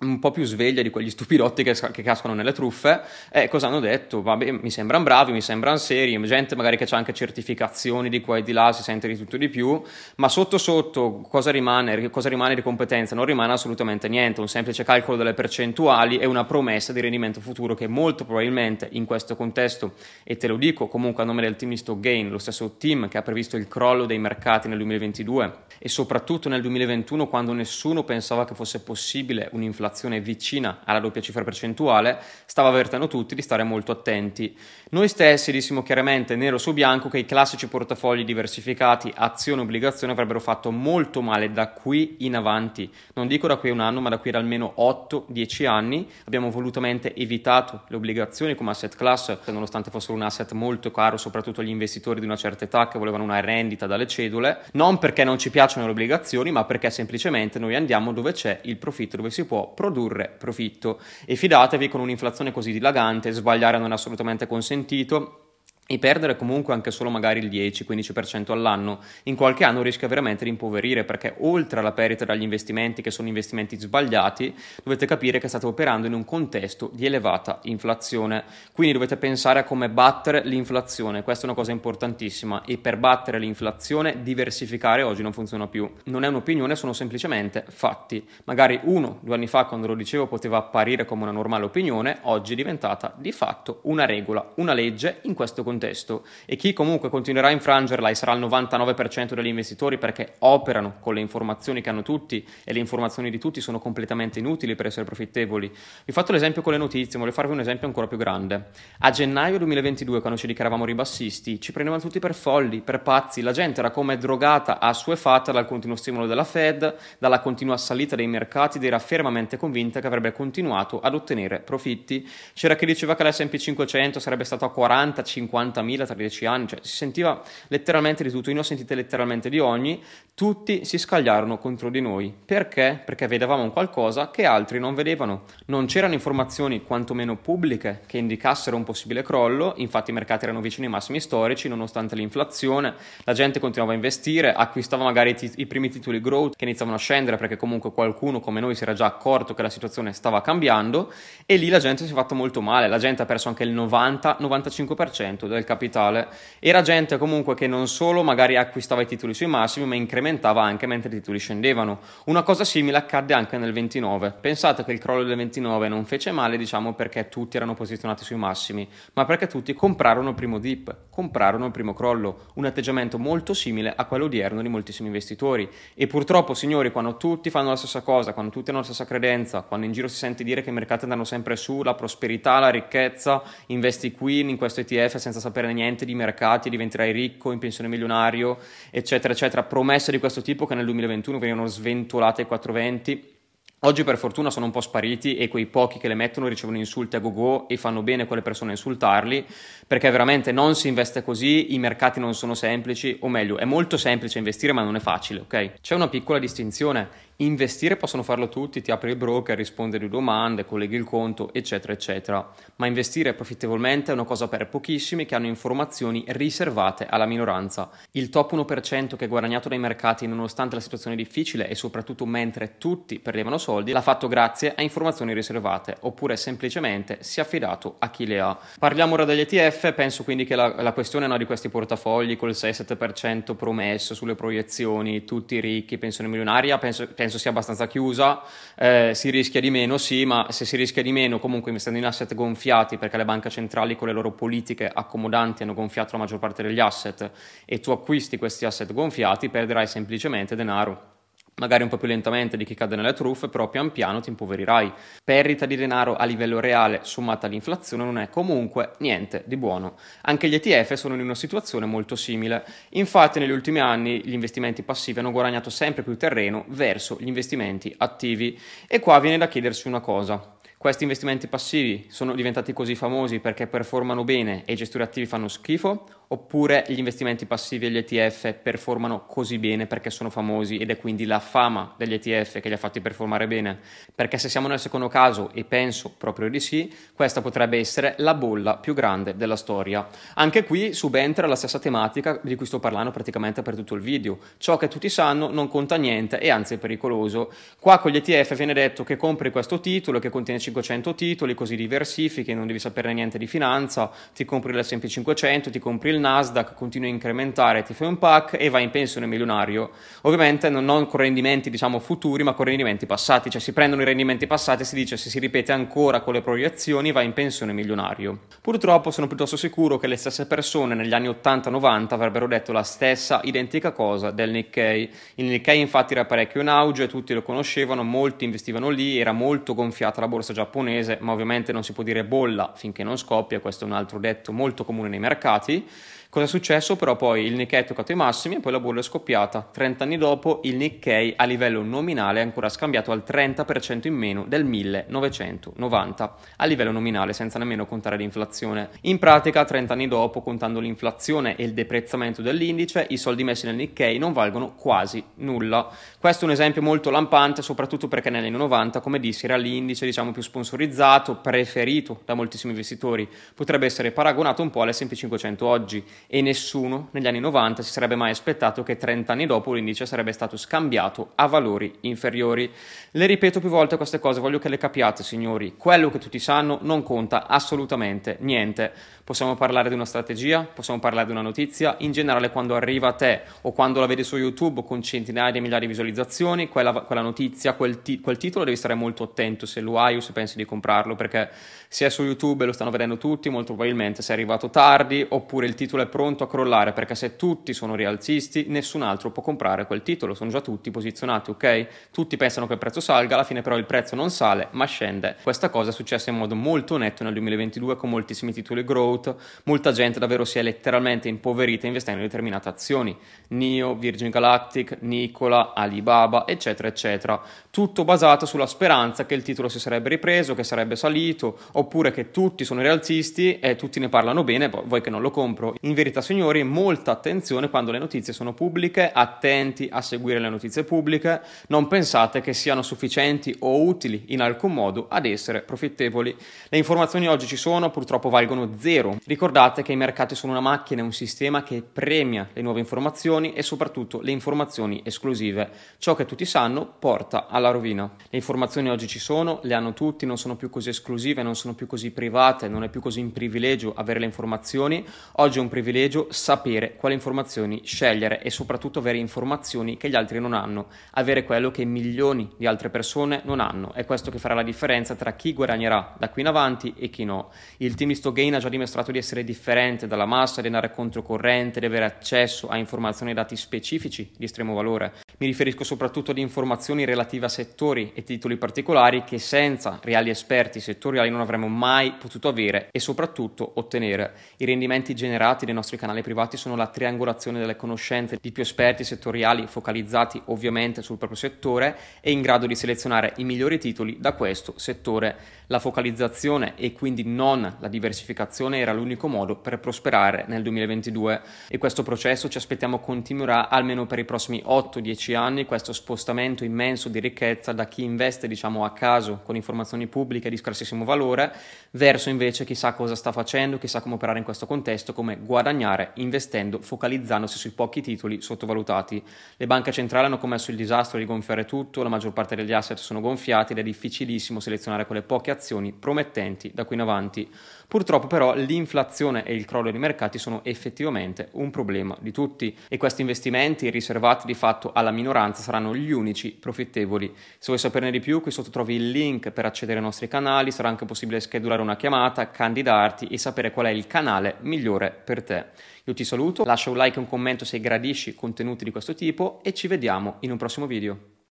un 0.00 0.18
po' 0.18 0.30
più 0.30 0.44
sveglia 0.44 0.82
di 0.82 0.90
quegli 0.90 1.10
stupidotti 1.10 1.62
che, 1.62 1.74
che 1.90 2.02
cascano 2.02 2.34
nelle 2.34 2.52
truffe, 2.52 3.02
e 3.30 3.48
cosa 3.48 3.66
hanno 3.66 3.80
detto? 3.80 4.22
Vabbè, 4.22 4.50
mi 4.50 4.70
sembrano 4.70 5.04
bravi, 5.04 5.32
mi 5.32 5.40
sembrano 5.40 5.76
seri, 5.76 6.18
gente 6.22 6.56
magari 6.56 6.76
che 6.76 6.86
ha 6.88 6.96
anche 6.96 7.12
certificazioni 7.12 8.08
di 8.08 8.20
qua 8.20 8.38
e 8.38 8.42
di 8.42 8.52
là, 8.52 8.72
si 8.72 8.82
sente 8.82 9.08
di 9.08 9.16
tutto 9.16 9.36
e 9.36 9.38
di 9.38 9.48
più, 9.48 9.80
ma 10.16 10.28
sotto 10.28 10.58
sotto 10.58 11.20
cosa 11.28 11.50
rimane, 11.50 12.08
cosa 12.10 12.28
rimane 12.28 12.54
di 12.54 12.62
competenza? 12.62 13.14
Non 13.14 13.24
rimane 13.24 13.52
assolutamente 13.52 14.08
niente, 14.08 14.40
un 14.40 14.48
semplice 14.48 14.84
calcolo 14.84 15.16
delle 15.16 15.34
percentuali 15.34 16.18
e 16.18 16.26
una 16.26 16.44
promessa 16.44 16.92
di 16.92 17.00
rendimento 17.00 17.40
futuro 17.40 17.74
che 17.74 17.86
molto 17.86 18.24
probabilmente 18.24 18.88
in 18.92 19.04
questo 19.04 19.36
contesto, 19.36 19.94
e 20.24 20.36
te 20.36 20.46
lo 20.46 20.56
dico 20.56 20.88
comunque 20.88 21.22
a 21.22 21.26
nome 21.26 21.42
del 21.42 21.56
team 21.56 21.70
di 21.70 21.76
Stock 21.76 22.00
Gain, 22.00 22.30
lo 22.30 22.38
stesso 22.38 22.76
team 22.78 23.08
che 23.08 23.18
ha 23.18 23.22
previsto 23.22 23.56
il 23.56 23.68
crollo 23.68 24.06
dei 24.06 24.18
mercati 24.18 24.68
nel 24.68 24.78
2022 24.78 25.52
e 25.78 25.88
soprattutto 25.88 26.48
nel 26.48 26.62
2021 26.62 27.28
quando 27.28 27.52
nessuno 27.52 28.04
pensava 28.04 28.44
che 28.44 28.54
fosse 28.54 28.80
possibile 28.80 29.48
un'inflazione 29.52 29.88
un'inflazione 29.90 30.20
vicina 30.20 30.80
alla 30.84 31.00
doppia 31.00 31.20
cifra 31.20 31.42
percentuale, 31.42 32.18
stava 32.46 32.68
avvertendo 32.68 33.08
tutti 33.08 33.34
di 33.34 33.42
stare 33.42 33.64
molto 33.64 33.92
attenti. 33.92 34.56
Noi 34.90 35.08
stessi 35.08 35.52
dissimo 35.52 35.82
chiaramente 35.82 36.36
nero 36.36 36.58
su 36.58 36.72
bianco 36.72 37.08
che 37.08 37.18
i 37.18 37.26
classici 37.26 37.68
portafogli 37.68 38.24
diversificati 38.24 39.12
azione 39.14 39.60
e 39.60 39.64
obbligazione 39.64 40.12
avrebbero 40.12 40.40
fatto 40.40 40.70
molto 40.70 41.20
male 41.20 41.52
da 41.52 41.68
qui 41.68 42.16
in 42.20 42.36
avanti. 42.36 42.90
Non 43.14 43.26
dico 43.26 43.46
da 43.46 43.56
qui 43.56 43.70
a 43.70 43.72
un 43.72 43.80
anno, 43.80 44.00
ma 44.00 44.08
da 44.08 44.18
qui 44.18 44.30
ad 44.30 44.36
almeno 44.36 44.74
8-10 44.78 45.66
anni. 45.66 46.08
Abbiamo 46.24 46.50
volutamente 46.50 47.14
evitato 47.14 47.82
le 47.88 47.96
obbligazioni 47.96 48.54
come 48.54 48.70
asset 48.70 48.96
class, 48.96 49.36
nonostante 49.46 49.90
fossero 49.90 50.14
un 50.14 50.22
asset 50.22 50.52
molto 50.52 50.90
caro, 50.90 51.16
soprattutto 51.16 51.60
agli 51.60 51.68
investitori 51.68 52.20
di 52.20 52.26
una 52.26 52.36
certa 52.36 52.64
età 52.64 52.88
che 52.88 52.98
volevano 52.98 53.24
una 53.24 53.40
rendita 53.40 53.86
dalle 53.86 54.06
cedole, 54.06 54.62
non 54.72 54.98
perché 54.98 55.24
non 55.24 55.38
ci 55.38 55.50
piacciono 55.50 55.84
le 55.84 55.92
obbligazioni, 55.92 56.50
ma 56.50 56.64
perché 56.64 56.90
semplicemente 56.90 57.58
noi 57.58 57.74
andiamo 57.74 58.12
dove 58.12 58.32
c'è 58.32 58.60
il 58.62 58.76
profitto, 58.76 59.16
dove 59.16 59.30
si 59.30 59.44
può 59.44 59.72
produrre 59.80 60.28
profitto. 60.38 61.00
E 61.24 61.36
fidatevi 61.36 61.88
con 61.88 62.02
un'inflazione 62.02 62.52
così 62.52 62.70
dilagante, 62.70 63.30
sbagliare 63.30 63.78
non 63.78 63.92
è 63.92 63.94
assolutamente 63.94 64.46
consentito 64.46 65.49
e 65.90 65.98
perdere 65.98 66.36
comunque 66.36 66.72
anche 66.72 66.92
solo 66.92 67.10
magari 67.10 67.40
il 67.40 67.48
10-15% 67.48 68.52
all'anno, 68.52 69.00
in 69.24 69.34
qualche 69.34 69.64
anno 69.64 69.82
rischia 69.82 70.06
veramente 70.06 70.44
di 70.44 70.50
impoverire 70.50 71.02
perché 71.02 71.34
oltre 71.40 71.80
alla 71.80 71.90
perdita 71.90 72.24
dagli 72.24 72.42
investimenti 72.42 73.02
che 73.02 73.10
sono 73.10 73.26
investimenti 73.26 73.76
sbagliati, 73.76 74.54
dovete 74.84 75.04
capire 75.04 75.40
che 75.40 75.48
state 75.48 75.66
operando 75.66 76.06
in 76.06 76.12
un 76.12 76.24
contesto 76.24 76.90
di 76.92 77.06
elevata 77.06 77.58
inflazione, 77.64 78.44
quindi 78.72 78.92
dovete 78.92 79.16
pensare 79.16 79.58
a 79.58 79.64
come 79.64 79.88
battere 79.88 80.44
l'inflazione, 80.44 81.24
questa 81.24 81.42
è 81.42 81.46
una 81.46 81.56
cosa 81.56 81.72
importantissima. 81.72 82.62
E 82.64 82.78
per 82.78 82.96
battere 82.96 83.40
l'inflazione 83.40 84.22
diversificare 84.22 85.02
oggi 85.02 85.22
non 85.22 85.32
funziona 85.32 85.66
più, 85.66 85.90
non 86.04 86.22
è 86.22 86.28
un'opinione, 86.28 86.76
sono 86.76 86.92
semplicemente 86.92 87.64
fatti, 87.66 88.24
magari 88.44 88.78
uno, 88.84 89.18
due 89.22 89.34
anni 89.34 89.48
fa 89.48 89.64
quando 89.64 89.88
lo 89.88 89.96
dicevo 89.96 90.28
poteva 90.28 90.58
apparire 90.58 91.04
come 91.04 91.22
una 91.22 91.32
normale 91.32 91.64
opinione, 91.64 92.18
oggi 92.22 92.52
è 92.52 92.56
diventata 92.56 93.12
di 93.16 93.32
fatto 93.32 93.80
una 93.82 94.06
regola, 94.06 94.52
una 94.54 94.72
legge 94.72 95.18
in 95.22 95.34
questo 95.34 95.64
contesto 95.64 95.78
contesto 95.80 96.24
e 96.44 96.56
chi 96.56 96.74
comunque 96.74 97.08
continuerà 97.08 97.48
a 97.48 97.52
infrangerla 97.52 98.10
e 98.10 98.14
sarà 98.14 98.32
il 98.32 98.40
99% 98.40 99.34
degli 99.34 99.46
investitori 99.46 99.96
perché 99.96 100.34
operano 100.40 100.96
con 101.00 101.14
le 101.14 101.20
informazioni 101.20 101.80
che 101.80 101.88
hanno 101.88 102.02
tutti 102.02 102.46
e 102.64 102.72
le 102.74 102.78
informazioni 102.78 103.30
di 103.30 103.38
tutti 103.38 103.60
sono 103.62 103.78
completamente 103.78 104.38
inutili 104.38 104.74
per 104.74 104.86
essere 104.86 105.06
profittevoli. 105.06 105.68
Vi 105.68 106.10
ho 106.10 106.12
fatto 106.12 106.32
l'esempio 106.32 106.60
con 106.60 106.72
le 106.72 106.78
notizie, 106.78 107.18
voglio 107.18 107.32
farvi 107.32 107.52
un 107.52 107.60
esempio 107.60 107.86
ancora 107.86 108.06
più 108.06 108.18
grande. 108.18 108.68
A 108.98 109.10
gennaio 109.10 109.56
2022, 109.58 110.20
quando 110.20 110.38
ci 110.38 110.46
dichiaravamo 110.46 110.84
ribassisti, 110.84 111.60
ci 111.60 111.72
prendevano 111.72 112.02
tutti 112.02 112.18
per 112.18 112.34
folli, 112.34 112.80
per 112.80 113.00
pazzi, 113.00 113.40
la 113.40 113.52
gente 113.52 113.80
era 113.80 113.90
come 113.90 114.18
drogata, 114.18 114.78
assuefatta 114.78 115.52
dal 115.52 115.66
continuo 115.66 115.96
stimolo 115.96 116.26
della 116.26 116.44
Fed, 116.44 116.94
dalla 117.18 117.40
continua 117.40 117.76
salita 117.78 118.16
dei 118.16 118.26
mercati 118.26 118.76
ed 118.76 118.84
era 118.84 118.98
fermamente 118.98 119.56
convinta 119.56 120.00
che 120.00 120.06
avrebbe 120.06 120.32
continuato 120.32 121.00
ad 121.00 121.14
ottenere 121.14 121.60
profitti. 121.60 122.28
C'era 122.52 122.74
chi 122.74 122.84
diceva 122.84 123.14
che 123.14 123.24
l'S&P 123.24 123.56
500 123.56 124.18
sarebbe 124.20 124.44
stato 124.44 124.64
a 124.64 124.72
40-50 124.76 125.59
50.000 125.62 126.04
tra 126.04 126.14
10 126.14 126.46
anni, 126.46 126.68
cioè 126.68 126.78
si 126.82 126.96
sentiva 126.96 127.42
letteralmente 127.68 128.22
di 128.22 128.30
tutto, 128.30 128.48
io 128.48 128.54
ne 128.54 128.60
ho 128.60 128.64
sentite 128.64 128.94
letteralmente 128.94 129.48
di 129.48 129.58
ogni, 129.58 130.02
tutti 130.40 130.86
si 130.86 130.96
scagliarono 130.96 131.58
contro 131.58 131.90
di 131.90 132.00
noi. 132.00 132.32
Perché? 132.44 132.98
Perché 133.04 133.26
vedevamo 133.26 133.70
qualcosa 133.70 134.30
che 134.30 134.46
altri 134.46 134.78
non 134.78 134.94
vedevano. 134.94 135.42
Non 135.66 135.84
c'erano 135.84 136.14
informazioni 136.14 136.82
quantomeno 136.82 137.36
pubbliche 137.36 138.00
che 138.06 138.16
indicassero 138.16 138.74
un 138.74 138.84
possibile 138.84 139.22
crollo, 139.22 139.74
infatti 139.76 140.10
i 140.10 140.14
mercati 140.14 140.44
erano 140.44 140.62
vicini 140.62 140.86
ai 140.86 140.92
massimi 140.92 141.20
storici 141.20 141.68
nonostante 141.68 142.14
l'inflazione, 142.14 142.94
la 143.24 143.34
gente 143.34 143.60
continuava 143.60 143.92
a 143.92 143.96
investire, 143.96 144.54
acquistava 144.54 145.04
magari 145.04 145.30
i, 145.30 145.34
tit- 145.34 145.58
i 145.58 145.66
primi 145.66 145.90
titoli 145.90 146.22
growth 146.22 146.56
che 146.56 146.64
iniziavano 146.64 146.96
a 146.96 147.00
scendere 147.00 147.36
perché 147.36 147.58
comunque 147.58 147.92
qualcuno 147.92 148.40
come 148.40 148.60
noi 148.60 148.74
si 148.74 148.82
era 148.82 148.94
già 148.94 149.04
accorto 149.04 149.52
che 149.52 149.60
la 149.60 149.68
situazione 149.68 150.14
stava 150.14 150.40
cambiando 150.40 151.12
e 151.44 151.56
lì 151.56 151.68
la 151.68 151.80
gente 151.80 152.06
si 152.06 152.12
è 152.12 152.14
fatta 152.14 152.34
molto 152.34 152.62
male, 152.62 152.88
la 152.88 152.98
gente 152.98 153.20
ha 153.20 153.26
perso 153.26 153.48
anche 153.48 153.64
il 153.64 153.74
90-95% 153.74 155.46
del 155.54 155.64
capitale. 155.64 156.28
Era 156.58 156.82
gente 156.82 157.18
comunque 157.18 157.54
che 157.54 157.66
non 157.66 157.88
solo 157.88 158.22
magari 158.22 158.56
acquistava 158.56 159.02
i 159.02 159.06
titoli 159.06 159.34
sui 159.34 159.46
massimi 159.46 159.86
ma 159.86 159.94
incrementava 159.94 160.62
anche 160.62 160.86
mentre 160.86 161.08
i 161.08 161.14
titoli 161.14 161.38
scendevano. 161.38 162.00
Una 162.26 162.42
cosa 162.42 162.64
simile 162.64 162.96
accadde 162.96 163.34
anche 163.34 163.58
nel 163.58 163.72
29. 163.72 164.34
Pensate 164.40 164.84
che 164.84 164.92
il 164.92 164.98
crollo 164.98 165.24
del 165.24 165.36
29 165.36 165.88
non 165.88 166.04
fece 166.04 166.30
male, 166.32 166.56
diciamo, 166.56 166.94
perché 166.94 167.28
tutti 167.28 167.56
erano 167.56 167.74
posizionati 167.74 168.24
sui 168.24 168.36
massimi, 168.36 168.88
ma 169.14 169.24
perché 169.24 169.46
tutti 169.46 169.74
comprarono 169.74 170.30
il 170.30 170.34
primo 170.34 170.58
dip, 170.58 170.94
comprarono 171.10 171.66
il 171.66 171.72
primo 171.72 171.94
crollo, 171.94 172.46
un 172.54 172.64
atteggiamento 172.64 173.18
molto 173.18 173.54
simile 173.54 173.92
a 173.94 174.04
quello 174.04 174.24
odierno 174.24 174.62
di 174.62 174.68
moltissimi 174.68 175.08
investitori. 175.08 175.68
E 175.94 176.06
purtroppo, 176.06 176.54
signori, 176.54 176.90
quando 176.92 177.16
tutti 177.16 177.50
fanno 177.50 177.70
la 177.70 177.76
stessa 177.76 178.02
cosa, 178.02 178.32
quando 178.32 178.52
tutti 178.52 178.70
hanno 178.70 178.80
la 178.80 178.84
stessa 178.84 179.04
credenza, 179.04 179.62
quando 179.62 179.86
in 179.86 179.92
giro 179.92 180.08
si 180.08 180.16
sente 180.16 180.44
dire 180.44 180.62
che 180.62 180.70
i 180.70 180.72
mercati 180.72 181.02
andranno 181.02 181.24
sempre 181.24 181.56
su, 181.56 181.82
la 181.82 181.94
prosperità, 181.94 182.58
la 182.58 182.70
ricchezza, 182.70 183.42
investi 183.66 184.12
qui 184.12 184.40
in 184.40 184.56
questo 184.56 184.80
ETF 184.80 185.16
senza 185.16 185.39
sapere 185.40 185.72
niente 185.72 186.04
di 186.04 186.14
mercati, 186.14 186.70
diventerai 186.70 187.10
ricco, 187.10 187.50
in 187.50 187.58
pensione 187.58 187.88
milionario, 187.88 188.58
eccetera, 188.90 189.32
eccetera, 189.32 189.64
promesse 189.64 190.12
di 190.12 190.18
questo 190.18 190.42
tipo 190.42 190.66
che 190.66 190.74
nel 190.76 190.84
2021 190.84 191.38
venivano 191.38 191.66
sventolate 191.66 192.42
ai 192.42 192.46
420. 192.46 193.38
Oggi 193.82 194.04
per 194.04 194.18
fortuna 194.18 194.50
sono 194.50 194.66
un 194.66 194.72
po' 194.72 194.82
spariti 194.82 195.36
e 195.36 195.48
quei 195.48 195.64
pochi 195.64 195.98
che 195.98 196.06
le 196.06 196.14
mettono 196.14 196.48
ricevono 196.48 196.76
insulti 196.76 197.16
a 197.16 197.18
go-go 197.18 197.66
e 197.66 197.78
fanno 197.78 198.02
bene 198.02 198.26
quelle 198.26 198.42
persone 198.42 198.72
a 198.72 198.74
insultarli 198.74 199.46
perché 199.86 200.10
veramente 200.10 200.52
non 200.52 200.74
si 200.74 200.88
investe 200.88 201.24
così, 201.24 201.72
i 201.72 201.78
mercati 201.78 202.20
non 202.20 202.34
sono 202.34 202.52
semplici, 202.52 203.16
o 203.20 203.28
meglio, 203.28 203.56
è 203.56 203.64
molto 203.64 203.96
semplice 203.96 204.36
investire 204.36 204.74
ma 204.74 204.82
non 204.82 204.96
è 204.96 205.00
facile, 205.00 205.40
ok? 205.40 205.80
C'è 205.80 205.94
una 205.94 206.08
piccola 206.08 206.38
distinzione 206.38 207.08
Investire 207.40 207.96
possono 207.96 208.22
farlo 208.22 208.50
tutti, 208.50 208.82
ti 208.82 208.90
apri 208.90 209.12
il 209.12 209.16
broker, 209.16 209.56
rispondi 209.56 209.96
alle 209.96 210.10
domande, 210.10 210.66
colleghi 210.66 210.94
il 210.94 211.04
conto, 211.04 211.54
eccetera, 211.54 211.94
eccetera. 211.94 212.46
Ma 212.76 212.86
investire 212.86 213.32
profittevolmente 213.32 214.10
è 214.10 214.14
una 214.14 214.24
cosa 214.24 214.46
per 214.46 214.68
pochissimi 214.68 215.24
che 215.24 215.34
hanno 215.34 215.46
informazioni 215.46 216.22
riservate 216.28 217.06
alla 217.08 217.24
minoranza. 217.24 217.88
Il 218.10 218.28
top 218.28 218.52
1% 218.52 219.16
che 219.16 219.24
è 219.24 219.28
guadagnato 219.28 219.70
dai 219.70 219.78
mercati 219.78 220.26
nonostante 220.26 220.74
la 220.74 220.82
situazione 220.82 221.16
difficile 221.16 221.66
e 221.66 221.74
soprattutto 221.74 222.26
mentre 222.26 222.74
tutti 222.76 223.18
perdevano 223.18 223.56
soldi, 223.56 223.92
l'ha 223.92 224.02
fatto 224.02 224.28
grazie 224.28 224.74
a 224.74 224.82
informazioni 224.82 225.32
riservate, 225.32 225.96
oppure 226.00 226.36
semplicemente 226.36 227.18
si 227.20 227.40
è 227.40 227.42
affidato 227.42 227.96
a 228.00 228.10
chi 228.10 228.26
le 228.26 228.40
ha. 228.40 228.58
Parliamo 228.78 229.14
ora 229.14 229.24
degli 229.24 229.40
ETF, 229.40 229.94
penso 229.94 230.24
quindi 230.24 230.44
che 230.44 230.56
la, 230.56 230.82
la 230.82 230.92
questione 230.92 231.26
no, 231.26 231.38
di 231.38 231.46
questi 231.46 231.70
portafogli 231.70 232.36
col 232.36 232.50
6-7% 232.50 233.56
promesso 233.56 234.14
sulle 234.14 234.34
proiezioni, 234.34 235.24
tutti 235.24 235.58
ricchi, 235.58 235.96
pensione 235.96 236.28
milionaria, 236.28 236.76
penso, 236.76 237.08
penso 237.14 237.28
penso 237.30 237.38
sia 237.38 237.50
abbastanza 237.50 237.86
chiusa, 237.86 238.42
eh, 238.74 239.12
si 239.14 239.30
rischia 239.30 239.60
di 239.60 239.70
meno 239.70 239.98
sì, 239.98 240.24
ma 240.24 240.48
se 240.50 240.64
si 240.64 240.76
rischia 240.76 241.02
di 241.02 241.12
meno 241.12 241.38
comunque 241.38 241.68
investendo 241.68 242.00
in 242.00 242.04
asset 242.04 242.34
gonfiati 242.34 242.98
perché 242.98 243.16
le 243.16 243.24
banche 243.24 243.48
centrali 243.50 243.94
con 243.94 244.08
le 244.08 244.14
loro 244.14 244.32
politiche 244.32 244.90
accomodanti 244.92 245.62
hanno 245.62 245.74
gonfiato 245.74 246.12
la 246.12 246.18
maggior 246.18 246.40
parte 246.40 246.64
degli 246.64 246.80
asset 246.80 247.30
e 247.64 247.78
tu 247.78 247.92
acquisti 247.92 248.36
questi 248.36 248.64
asset 248.64 248.92
gonfiati 248.92 249.48
perderai 249.48 249.86
semplicemente 249.86 250.56
denaro 250.56 251.19
magari 251.60 251.82
un 251.82 251.90
po' 251.90 251.98
più 251.98 252.08
lentamente 252.08 252.56
di 252.56 252.64
chi 252.64 252.74
cade 252.74 252.96
nelle 252.96 253.12
truffe, 253.12 253.48
però 253.48 253.68
pian 253.68 253.92
piano 253.92 254.20
ti 254.20 254.30
impoverirai. 254.30 254.92
Perdita 255.22 255.66
di 255.66 255.76
denaro 255.76 256.16
a 256.16 256.24
livello 256.24 256.58
reale 256.58 257.00
sommata 257.02 257.46
all'inflazione 257.46 258.02
non 258.02 258.18
è 258.18 258.30
comunque 258.30 258.92
niente 258.98 259.44
di 259.46 259.58
buono. 259.58 259.96
Anche 260.22 260.48
gli 260.48 260.54
ETF 260.54 260.94
sono 260.94 261.14
in 261.14 261.20
una 261.20 261.34
situazione 261.34 261.84
molto 261.84 262.16
simile. 262.16 262.64
Infatti 262.90 263.38
negli 263.38 263.50
ultimi 263.50 263.78
anni 263.78 264.22
gli 264.24 264.32
investimenti 264.32 264.82
passivi 264.82 265.18
hanno 265.18 265.32
guadagnato 265.32 265.68
sempre 265.68 266.02
più 266.02 266.16
terreno 266.16 266.64
verso 266.68 267.18
gli 267.20 267.28
investimenti 267.28 267.94
attivi 267.98 268.58
e 268.88 268.98
qua 268.98 269.20
viene 269.20 269.36
da 269.36 269.46
chiedersi 269.46 269.86
una 269.86 270.00
cosa. 270.00 270.56
Questi 270.78 271.02
investimenti 271.02 271.46
passivi 271.46 272.06
sono 272.08 272.34
diventati 272.34 272.72
così 272.72 272.94
famosi 272.94 273.38
perché 273.38 273.66
performano 273.66 274.24
bene 274.24 274.62
e 274.64 274.72
i 274.72 274.76
gestori 274.76 275.04
attivi 275.04 275.26
fanno 275.26 275.46
schifo 275.46 276.19
oppure 276.32 276.84
gli 276.86 276.98
investimenti 276.98 277.44
passivi 277.44 277.86
e 277.86 277.90
gli 277.90 277.96
ETF 277.96 278.52
performano 278.62 279.26
così 279.26 279.58
bene 279.58 279.86
perché 279.86 280.10
sono 280.10 280.30
famosi 280.30 280.76
ed 280.76 280.90
è 280.90 280.96
quindi 280.96 281.24
la 281.24 281.40
fama 281.40 281.92
degli 281.96 282.12
ETF 282.12 282.60
che 282.60 282.68
li 282.68 282.74
ha 282.74 282.78
fatti 282.78 283.00
performare 283.00 283.48
bene. 283.48 283.80
Perché 284.14 284.38
se 284.38 284.48
siamo 284.48 284.68
nel 284.68 284.78
secondo 284.78 285.08
caso, 285.08 285.50
e 285.52 285.64
penso 285.64 286.14
proprio 286.16 286.48
di 286.48 286.60
sì, 286.60 286.92
questa 287.14 287.40
potrebbe 287.40 287.78
essere 287.78 288.14
la 288.18 288.34
bolla 288.34 288.76
più 288.76 288.94
grande 288.94 289.34
della 289.34 289.56
storia. 289.56 290.06
Anche 290.34 290.62
qui 290.62 290.92
subentra 290.92 291.48
la 291.48 291.56
stessa 291.56 291.80
tematica 291.80 292.38
di 292.42 292.54
cui 292.54 292.66
sto 292.66 292.78
parlando 292.78 293.10
praticamente 293.10 293.62
per 293.62 293.74
tutto 293.74 293.96
il 293.96 294.00
video. 294.00 294.38
Ciò 294.58 294.76
che 294.76 294.86
tutti 294.86 295.08
sanno 295.08 295.50
non 295.50 295.66
conta 295.66 295.96
niente 295.96 296.38
e 296.38 296.48
anzi 296.48 296.74
è 296.74 296.78
pericoloso. 296.78 297.52
Qua 297.80 297.98
con 297.98 298.12
gli 298.12 298.16
ETF 298.16 298.54
viene 298.54 298.72
detto 298.72 299.02
che 299.02 299.16
compri 299.16 299.50
questo 299.50 299.80
titolo 299.80 300.20
che 300.20 300.28
contiene 300.28 300.60
500 300.60 301.12
titoli, 301.16 301.54
così 301.54 301.74
diversifichi, 301.74 302.54
non 302.54 302.68
devi 302.68 302.78
sapere 302.78 303.12
niente 303.12 303.36
di 303.36 303.48
finanza, 303.48 304.12
ti 304.32 304.44
compri 304.44 304.72
l'S&P 304.72 305.06
500, 305.08 305.70
ti 305.70 305.80
compri 305.80 306.10
il 306.10 306.19
Nasdaq 306.20 306.74
continua 306.74 307.08
a 307.08 307.10
incrementare, 307.10 307.82
ti 307.82 307.94
fai 307.94 308.06
un 308.08 308.18
pack 308.18 308.56
e 308.58 308.68
vai 308.68 308.84
in 308.84 308.90
pensione 308.90 309.26
milionario. 309.26 309.90
Ovviamente 310.22 310.68
non, 310.68 310.84
non 310.84 311.06
con 311.06 311.20
rendimenti 311.20 311.70
diciamo 311.70 311.98
futuri, 311.98 312.42
ma 312.42 312.52
con 312.52 312.66
rendimenti 312.66 313.06
passati, 313.06 313.50
cioè 313.50 313.60
si 313.60 313.72
prendono 313.72 314.02
i 314.02 314.04
rendimenti 314.04 314.46
passati 314.46 314.82
e 314.82 314.84
si 314.84 314.94
dice 314.94 315.16
se 315.16 315.30
si 315.30 315.38
ripete 315.38 315.72
ancora 315.72 316.20
con 316.20 316.34
le 316.34 316.42
proiezioni 316.42 317.12
vai 317.12 317.24
in 317.24 317.32
pensione 317.32 317.72
milionario. 317.72 318.38
Purtroppo 318.60 319.10
sono 319.10 319.26
piuttosto 319.26 319.56
sicuro 319.56 319.98
che 319.98 320.06
le 320.06 320.16
stesse 320.16 320.46
persone 320.46 320.94
negli 320.94 321.12
anni 321.12 321.28
80-90 321.28 322.14
avrebbero 322.14 322.46
detto 322.46 322.72
la 322.72 322.82
stessa 322.82 323.40
identica 323.44 323.92
cosa 323.92 324.30
del 324.30 324.50
Nikkei. 324.50 325.10
Il 325.36 325.46
Nikkei 325.46 325.80
infatti 325.80 326.12
era 326.12 326.24
parecchio 326.24 326.60
in 326.60 326.68
auge, 326.68 327.08
tutti 327.08 327.34
lo 327.34 327.42
conoscevano, 327.42 328.02
molti 328.02 328.44
investivano 328.44 328.90
lì, 328.90 329.18
era 329.18 329.32
molto 329.32 329.74
gonfiata 329.74 330.20
la 330.20 330.28
borsa 330.28 330.52
giapponese, 330.52 331.18
ma 331.20 331.32
ovviamente 331.32 331.72
non 331.72 331.82
si 331.82 331.92
può 331.92 332.02
dire 332.02 332.24
bolla 332.24 332.72
finché 332.76 333.02
non 333.02 333.16
scoppia, 333.16 333.60
questo 333.60 333.84
è 333.84 333.86
un 333.86 333.94
altro 333.94 334.18
detto 334.18 334.52
molto 334.52 334.84
comune 334.84 335.08
nei 335.08 335.18
mercati. 335.18 335.86
Cosa 336.30 336.44
è 336.44 336.48
successo? 336.48 336.96
Però 336.96 337.16
poi 337.16 337.44
il 337.44 337.54
Nikkei 337.54 337.80
ha 337.80 337.84
toccato 337.84 338.12
i 338.12 338.14
massimi 338.14 338.56
e 338.56 338.60
poi 338.60 338.70
la 338.70 338.78
bolla 338.78 339.00
è 339.00 339.02
scoppiata. 339.02 339.68
30 339.72 340.04
anni 340.04 340.16
dopo 340.16 340.60
il 340.62 340.76
Nikkei 340.76 341.34
a 341.36 341.44
livello 341.44 341.82
nominale 341.82 342.38
è 342.38 342.42
ancora 342.42 342.68
scambiato 342.68 343.10
al 343.10 343.24
30% 343.26 344.06
in 344.06 344.14
meno 344.14 344.44
del 344.46 344.64
1990 344.64 346.34
a 346.56 346.64
livello 346.66 346.92
nominale 346.92 347.32
senza 347.32 347.58
nemmeno 347.58 347.86
contare 347.86 348.16
l'inflazione. 348.16 348.90
In 349.02 349.18
pratica 349.18 349.64
30 349.64 349.92
anni 349.92 350.06
dopo 350.06 350.40
contando 350.40 350.78
l'inflazione 350.78 351.56
e 351.56 351.64
il 351.64 351.72
deprezzamento 351.72 352.42
dell'indice 352.42 353.06
i 353.10 353.16
soldi 353.16 353.42
messi 353.42 353.66
nel 353.66 353.74
Nikkei 353.74 354.18
non 354.18 354.32
valgono 354.32 354.74
quasi 354.74 355.22
nulla. 355.36 355.88
Questo 356.18 356.44
è 356.44 356.46
un 356.46 356.52
esempio 356.52 356.80
molto 356.80 357.10
lampante 357.10 357.60
soprattutto 357.62 358.06
perché 358.06 358.30
negli 358.30 358.46
anni 358.46 358.56
90 358.56 359.00
come 359.00 359.18
dissi 359.18 359.46
era 359.46 359.56
l'indice 359.56 360.06
diciamo 360.06 360.30
più 360.30 360.42
sponsorizzato, 360.42 361.36
preferito 361.36 362.20
da 362.24 362.34
moltissimi 362.34 362.72
investitori. 362.72 363.28
Potrebbe 363.54 363.86
essere 363.86 364.12
paragonato 364.12 364.62
un 364.62 364.70
po' 364.70 364.82
all'S&P 364.82 365.14
500 365.14 365.66
oggi 365.66 365.99
e 366.26 366.40
nessuno 366.42 367.08
negli 367.12 367.26
anni 367.26 367.40
90 367.40 367.82
si 367.82 367.90
sarebbe 367.90 368.16
mai 368.16 368.30
aspettato 368.30 368.82
che 368.82 368.96
30 368.96 369.32
anni 369.32 369.46
dopo 369.46 369.72
l'indice 369.72 370.06
sarebbe 370.06 370.32
stato 370.32 370.56
scambiato 370.56 371.32
a 371.34 371.46
valori 371.46 371.92
inferiori. 372.00 372.70
Le 373.12 373.26
ripeto 373.26 373.60
più 373.60 373.68
volte 373.68 373.96
queste 373.96 374.18
cose, 374.18 374.40
voglio 374.40 374.58
che 374.58 374.68
le 374.68 374.78
capiate 374.78 375.22
signori, 375.22 375.74
quello 375.76 376.10
che 376.10 376.18
tutti 376.18 376.38
sanno 376.38 376.78
non 376.82 377.02
conta 377.02 377.46
assolutamente 377.46 378.36
niente. 378.40 378.92
Possiamo 379.24 379.54
parlare 379.54 379.88
di 379.88 379.94
una 379.94 380.04
strategia, 380.04 380.62
possiamo 380.62 380.98
parlare 380.98 381.26
di 381.26 381.32
una 381.32 381.42
notizia, 381.42 381.94
in 382.00 382.10
generale 382.10 382.50
quando 382.50 382.74
arriva 382.74 383.08
a 383.08 383.12
te 383.12 383.42
o 383.62 383.72
quando 383.72 384.00
la 384.00 384.06
vedi 384.06 384.24
su 384.24 384.36
YouTube 384.36 384.82
con 384.84 385.02
centinaia 385.02 385.52
di 385.52 385.60
migliaia 385.60 385.80
di 385.80 385.86
visualizzazioni, 385.86 386.68
quella, 386.68 386.92
quella 386.92 387.22
notizia, 387.22 387.74
quel, 387.74 388.02
ti, 388.02 388.20
quel 388.20 388.38
titolo 388.38 388.64
devi 388.64 388.76
stare 388.76 388.94
molto 388.94 389.22
attento 389.22 389.66
se 389.66 389.80
lo 389.80 389.98
hai 390.00 390.16
o 390.16 390.20
se 390.20 390.32
pensi 390.32 390.56
di 390.56 390.64
comprarlo 390.64 391.14
perché 391.14 391.48
se 391.92 392.06
è 392.06 392.08
su 392.08 392.22
YouTube 392.22 392.62
e 392.62 392.66
lo 392.68 392.72
stanno 392.72 392.92
vedendo 392.92 393.18
tutti 393.18 393.48
molto 393.48 393.74
probabilmente 393.74 394.22
sei 394.22 394.36
arrivato 394.36 394.70
tardi 394.70 395.26
oppure 395.28 395.66
il 395.66 395.74
titolo 395.74 396.04
è 396.04 396.06
pronto 396.06 396.44
a 396.44 396.48
crollare 396.48 396.92
perché 396.92 397.16
se 397.16 397.34
tutti 397.34 397.72
sono 397.72 397.96
rialzisti 397.96 398.66
nessun 398.68 399.02
altro 399.02 399.32
può 399.32 399.42
comprare 399.42 399.88
quel 399.88 400.04
titolo, 400.04 400.34
sono 400.34 400.50
già 400.50 400.60
tutti 400.60 400.92
posizionati, 400.92 401.50
ok? 401.50 401.86
Tutti 402.12 402.36
pensano 402.36 402.68
che 402.68 402.74
il 402.74 402.78
prezzo 402.78 403.00
salga, 403.00 403.34
alla 403.34 403.42
fine 403.42 403.60
però 403.62 403.76
il 403.76 403.86
prezzo 403.86 404.14
non 404.14 404.30
sale 404.30 404.68
ma 404.70 404.84
scende. 404.84 405.34
Questa 405.42 405.68
cosa 405.68 405.90
è 405.90 405.92
successa 405.92 406.30
in 406.30 406.36
modo 406.36 406.54
molto 406.54 406.96
netto 406.96 407.24
nel 407.24 407.32
2022 407.32 407.96
con 407.96 408.08
moltissimi 408.08 408.52
titoli 408.52 408.84
growth, 408.84 409.34
molta 409.64 409.90
gente 409.90 410.20
davvero 410.20 410.44
si 410.44 410.60
è 410.60 410.62
letteralmente 410.62 411.26
impoverita 411.26 411.88
investendo 411.88 412.20
in 412.20 412.26
determinate 412.26 412.68
azioni, 412.68 413.18
NIO, 413.48 413.96
Virgin 413.96 414.30
Galactic, 414.30 414.98
Nicola, 415.00 415.72
Alibaba, 415.74 416.46
eccetera, 416.46 416.86
eccetera. 416.86 417.42
Tutto 417.68 418.04
basato 418.04 418.46
sulla 418.46 418.66
speranza 418.66 419.26
che 419.26 419.34
il 419.34 419.42
titolo 419.42 419.68
si 419.68 419.80
sarebbe 419.80 420.08
ripreso, 420.10 420.54
che 420.54 420.62
sarebbe 420.62 420.94
salito, 420.94 421.58
oppure 421.80 422.10
che 422.12 422.30
tutti 422.30 422.64
sono 422.64 422.82
realzisti 422.82 423.58
e 423.58 423.76
tutti 423.76 423.98
ne 424.00 424.08
parlano 424.08 424.44
bene, 424.44 424.68
vuoi 424.68 425.00
che 425.00 425.10
non 425.10 425.20
lo 425.22 425.30
compro. 425.30 425.74
In 425.82 425.94
verità, 425.94 426.20
signori, 426.20 426.62
molta 426.62 427.10
attenzione 427.10 427.70
quando 427.70 427.90
le 427.90 427.98
notizie 427.98 428.32
sono 428.32 428.52
pubbliche, 428.52 429.10
attenti 429.12 429.88
a 429.90 430.02
seguire 430.02 430.38
le 430.38 430.48
notizie 430.48 430.84
pubbliche, 430.84 431.40
non 431.68 431.88
pensate 431.88 432.40
che 432.40 432.52
siano 432.52 432.82
sufficienti 432.82 433.54
o 433.60 433.82
utili 433.82 434.26
in 434.28 434.40
alcun 434.40 434.74
modo 434.74 435.06
ad 435.08 435.24
essere 435.26 435.62
profittevoli. 435.62 436.36
Le 436.68 436.78
informazioni 436.78 437.28
oggi 437.28 437.46
ci 437.46 437.56
sono, 437.56 437.90
purtroppo 437.90 438.28
valgono 438.28 438.70
zero. 438.78 439.16
Ricordate 439.24 439.82
che 439.82 439.92
i 439.92 439.96
mercati 439.96 440.34
sono 440.34 440.52
una 440.52 440.60
macchina, 440.60 441.02
un 441.02 441.12
sistema 441.12 441.62
che 441.62 441.82
premia 441.82 442.48
le 442.52 442.62
nuove 442.62 442.80
informazioni 442.80 443.54
e 443.54 443.62
soprattutto 443.62 444.20
le 444.20 444.32
informazioni 444.32 445.00
esclusive. 445.04 445.70
Ciò 445.98 446.14
che 446.14 446.26
tutti 446.26 446.44
sanno 446.44 446.86
porta 446.98 447.46
alla 447.48 447.70
rovina. 447.70 448.10
Le 448.28 448.36
informazioni 448.36 448.90
oggi 448.90 449.06
ci 449.06 449.18
sono, 449.18 449.60
le 449.62 449.74
hanno 449.74 449.94
tutti, 449.94 450.26
non 450.26 450.36
sono 450.36 450.56
più 450.56 450.68
così 450.68 450.90
esclusive, 450.90 451.42
non 451.42 451.56
sono 451.56 451.69
più 451.74 451.86
così 451.86 452.10
private, 452.10 452.68
non 452.68 452.84
è 452.84 452.88
più 452.88 453.00
così 453.00 453.20
un 453.20 453.32
privilegio 453.32 453.92
avere 453.94 454.18
le 454.18 454.26
informazioni. 454.26 455.04
Oggi 455.32 455.58
è 455.58 455.60
un 455.60 455.68
privilegio 455.68 456.28
sapere 456.30 456.96
quali 456.96 457.14
informazioni 457.14 457.80
scegliere 457.84 458.42
e 458.42 458.50
soprattutto 458.50 458.98
avere 458.98 459.18
informazioni 459.18 459.96
che 459.96 460.08
gli 460.08 460.14
altri 460.14 460.40
non 460.40 460.52
hanno, 460.52 460.88
avere 461.12 461.44
quello 461.44 461.70
che 461.70 461.84
milioni 461.84 462.50
di 462.56 462.66
altre 462.66 462.90
persone 462.90 463.42
non 463.44 463.60
hanno. 463.60 463.92
È 463.92 464.04
questo 464.04 464.30
che 464.30 464.38
farà 464.38 464.54
la 464.54 464.62
differenza 464.62 465.14
tra 465.14 465.32
chi 465.34 465.52
guadagnerà 465.52 466.14
da 466.18 466.28
qui 466.30 466.42
in 466.42 466.48
avanti 466.48 466.94
e 466.96 467.10
chi 467.10 467.24
no. 467.24 467.50
Il 467.78 467.94
team 467.94 468.10
di 468.10 468.16
Stogain 468.16 468.54
ha 468.54 468.58
già 468.58 468.68
dimostrato 468.68 469.12
di 469.12 469.18
essere 469.18 469.44
differente 469.44 470.06
dalla 470.06 470.26
massa, 470.26 470.60
di 470.60 470.66
andare 470.66 470.90
controcorrente, 470.90 471.80
di 471.80 471.86
avere 471.86 472.04
accesso 472.04 472.68
a 472.68 472.76
informazioni 472.76 473.32
e 473.32 473.34
dati 473.34 473.56
specifici 473.56 474.30
di 474.36 474.44
estremo 474.44 474.74
valore. 474.74 475.12
Mi 475.38 475.46
riferisco 475.46 475.84
soprattutto 475.84 476.32
ad 476.32 476.38
informazioni 476.38 477.04
relative 477.04 477.46
a 477.46 477.48
settori 477.48 478.12
e 478.14 478.22
titoli 478.24 478.56
particolari 478.56 479.24
che 479.24 479.38
senza 479.38 479.98
reali 480.02 480.30
esperti 480.30 480.80
settoriali 480.80 481.30
non 481.30 481.40
avremmo 481.60 481.68
mai 481.68 482.14
potuto 482.14 482.48
avere 482.48 482.88
e 482.90 482.98
soprattutto 482.98 483.72
ottenere. 483.74 484.32
I 484.56 484.64
rendimenti 484.64 485.14
generati 485.14 485.66
dai 485.66 485.74
nostri 485.74 485.96
canali 485.96 486.22
privati 486.22 486.56
sono 486.56 486.74
la 486.74 486.86
triangolazione 486.86 487.58
delle 487.58 487.76
conoscenze 487.76 488.38
di 488.40 488.50
più 488.50 488.62
esperti 488.62 489.04
settoriali 489.04 489.66
focalizzati 489.66 490.40
ovviamente 490.46 491.02
sul 491.02 491.18
proprio 491.18 491.38
settore 491.38 491.96
e 492.20 492.30
in 492.30 492.40
grado 492.40 492.66
di 492.66 492.74
selezionare 492.74 493.34
i 493.36 493.44
migliori 493.44 493.78
titoli 493.78 494.16
da 494.18 494.32
questo 494.32 494.74
settore. 494.76 495.58
La 495.70 495.78
focalizzazione 495.78 496.74
e 496.74 496.92
quindi 496.92 497.22
non 497.22 497.76
la 497.78 497.86
diversificazione 497.86 498.80
era 498.80 498.92
l'unico 498.92 499.28
modo 499.28 499.54
per 499.54 499.78
prosperare 499.78 500.44
nel 500.48 500.62
2022 500.62 501.42
e 501.68 501.78
questo 501.78 502.02
processo 502.02 502.48
ci 502.48 502.58
aspettiamo 502.58 502.98
continuerà 502.98 503.68
almeno 503.68 504.04
per 504.04 504.18
i 504.18 504.24
prossimi 504.24 504.60
8-10 504.66 505.36
anni, 505.36 505.66
questo 505.66 505.92
spostamento 505.92 506.64
immenso 506.64 507.08
di 507.08 507.20
ricchezza 507.20 507.70
da 507.70 507.86
chi 507.86 508.02
investe 508.02 508.48
diciamo 508.48 508.84
a 508.84 508.90
caso 508.90 509.42
con 509.44 509.54
informazioni 509.54 510.08
pubbliche 510.08 510.50
di 510.50 510.56
scarsissimo 510.56 511.04
valore 511.04 511.52
verso 511.92 512.30
invece 512.30 512.64
chi 512.64 512.74
sa 512.74 512.92
cosa 512.94 513.14
sta 513.14 513.30
facendo, 513.30 513.78
chi 513.78 513.86
sa 513.86 514.00
come 514.00 514.16
operare 514.16 514.38
in 514.38 514.44
questo 514.44 514.66
contesto, 514.66 515.12
come 515.12 515.38
guadagnare 515.38 516.10
investendo, 516.14 516.80
focalizzandosi 516.80 517.58
sui 517.58 517.70
pochi 517.70 518.00
titoli 518.00 518.40
sottovalutati. 518.40 519.22
Le 519.56 519.66
banche 519.68 519.92
centrali 519.92 520.26
hanno 520.26 520.38
commesso 520.38 520.72
il 520.72 520.76
disastro 520.76 521.20
di 521.20 521.26
gonfiare 521.26 521.64
tutto, 521.64 522.02
la 522.02 522.08
maggior 522.08 522.32
parte 522.32 522.56
degli 522.56 522.72
asset 522.72 522.98
sono 522.98 523.20
gonfiati 523.20 523.70
ed 523.70 523.78
è 523.78 523.82
difficilissimo 523.84 524.58
selezionare 524.58 525.06
quelle 525.06 525.22
poche 525.22 525.50
azioni 525.52 525.58
promettenti 525.98 526.70
da 526.74 526.84
qui 526.84 526.96
in 526.96 527.02
avanti. 527.02 527.48
Purtroppo 527.86 528.28
però 528.28 528.54
l'inflazione 528.54 529.44
e 529.44 529.52
il 529.52 529.64
crollo 529.64 529.90
dei 529.90 529.98
mercati 529.98 530.38
sono 530.38 530.60
effettivamente 530.62 531.48
un 531.52 531.70
problema 531.70 532.16
di 532.20 532.30
tutti 532.30 532.76
e 532.88 532.96
questi 532.96 533.20
investimenti 533.20 533.90
riservati 533.90 534.46
di 534.46 534.54
fatto 534.54 534.92
alla 534.92 535.10
minoranza 535.10 535.60
saranno 535.60 535.94
gli 535.94 536.12
unici 536.12 536.52
profittevoli. 536.52 537.34
Se 537.34 537.66
vuoi 537.66 537.78
saperne 537.78 538.12
di 538.12 538.20
più, 538.20 538.40
qui 538.40 538.52
sotto 538.52 538.70
trovi 538.70 538.94
il 538.94 539.10
link 539.10 539.50
per 539.50 539.64
accedere 539.64 539.98
ai 539.98 540.04
nostri 540.04 540.28
canali, 540.28 540.70
sarà 540.70 540.88
anche 540.88 541.04
possibile 541.04 541.40
schedulare 541.40 541.82
una 541.82 541.96
chiamata, 541.96 542.50
candidarti 542.50 543.26
e 543.26 543.38
sapere 543.38 543.72
qual 543.72 543.86
è 543.86 543.90
il 543.90 544.06
canale 544.06 544.56
migliore 544.60 545.10
per 545.10 545.42
te. 545.42 545.66
Io 546.04 546.14
ti 546.14 546.24
saluto, 546.24 546.64
lascia 546.64 546.90
un 546.90 546.96
like 546.96 547.16
e 547.16 547.20
un 547.20 547.28
commento 547.28 547.64
se 547.64 547.80
gradisci 547.80 548.34
contenuti 548.34 548.84
di 548.84 548.92
questo 548.92 549.14
tipo 549.14 549.60
e 549.62 549.74
ci 549.74 549.88
vediamo 549.88 550.36
in 550.40 550.52
un 550.52 550.56
prossimo 550.56 550.86
video. 550.86 551.39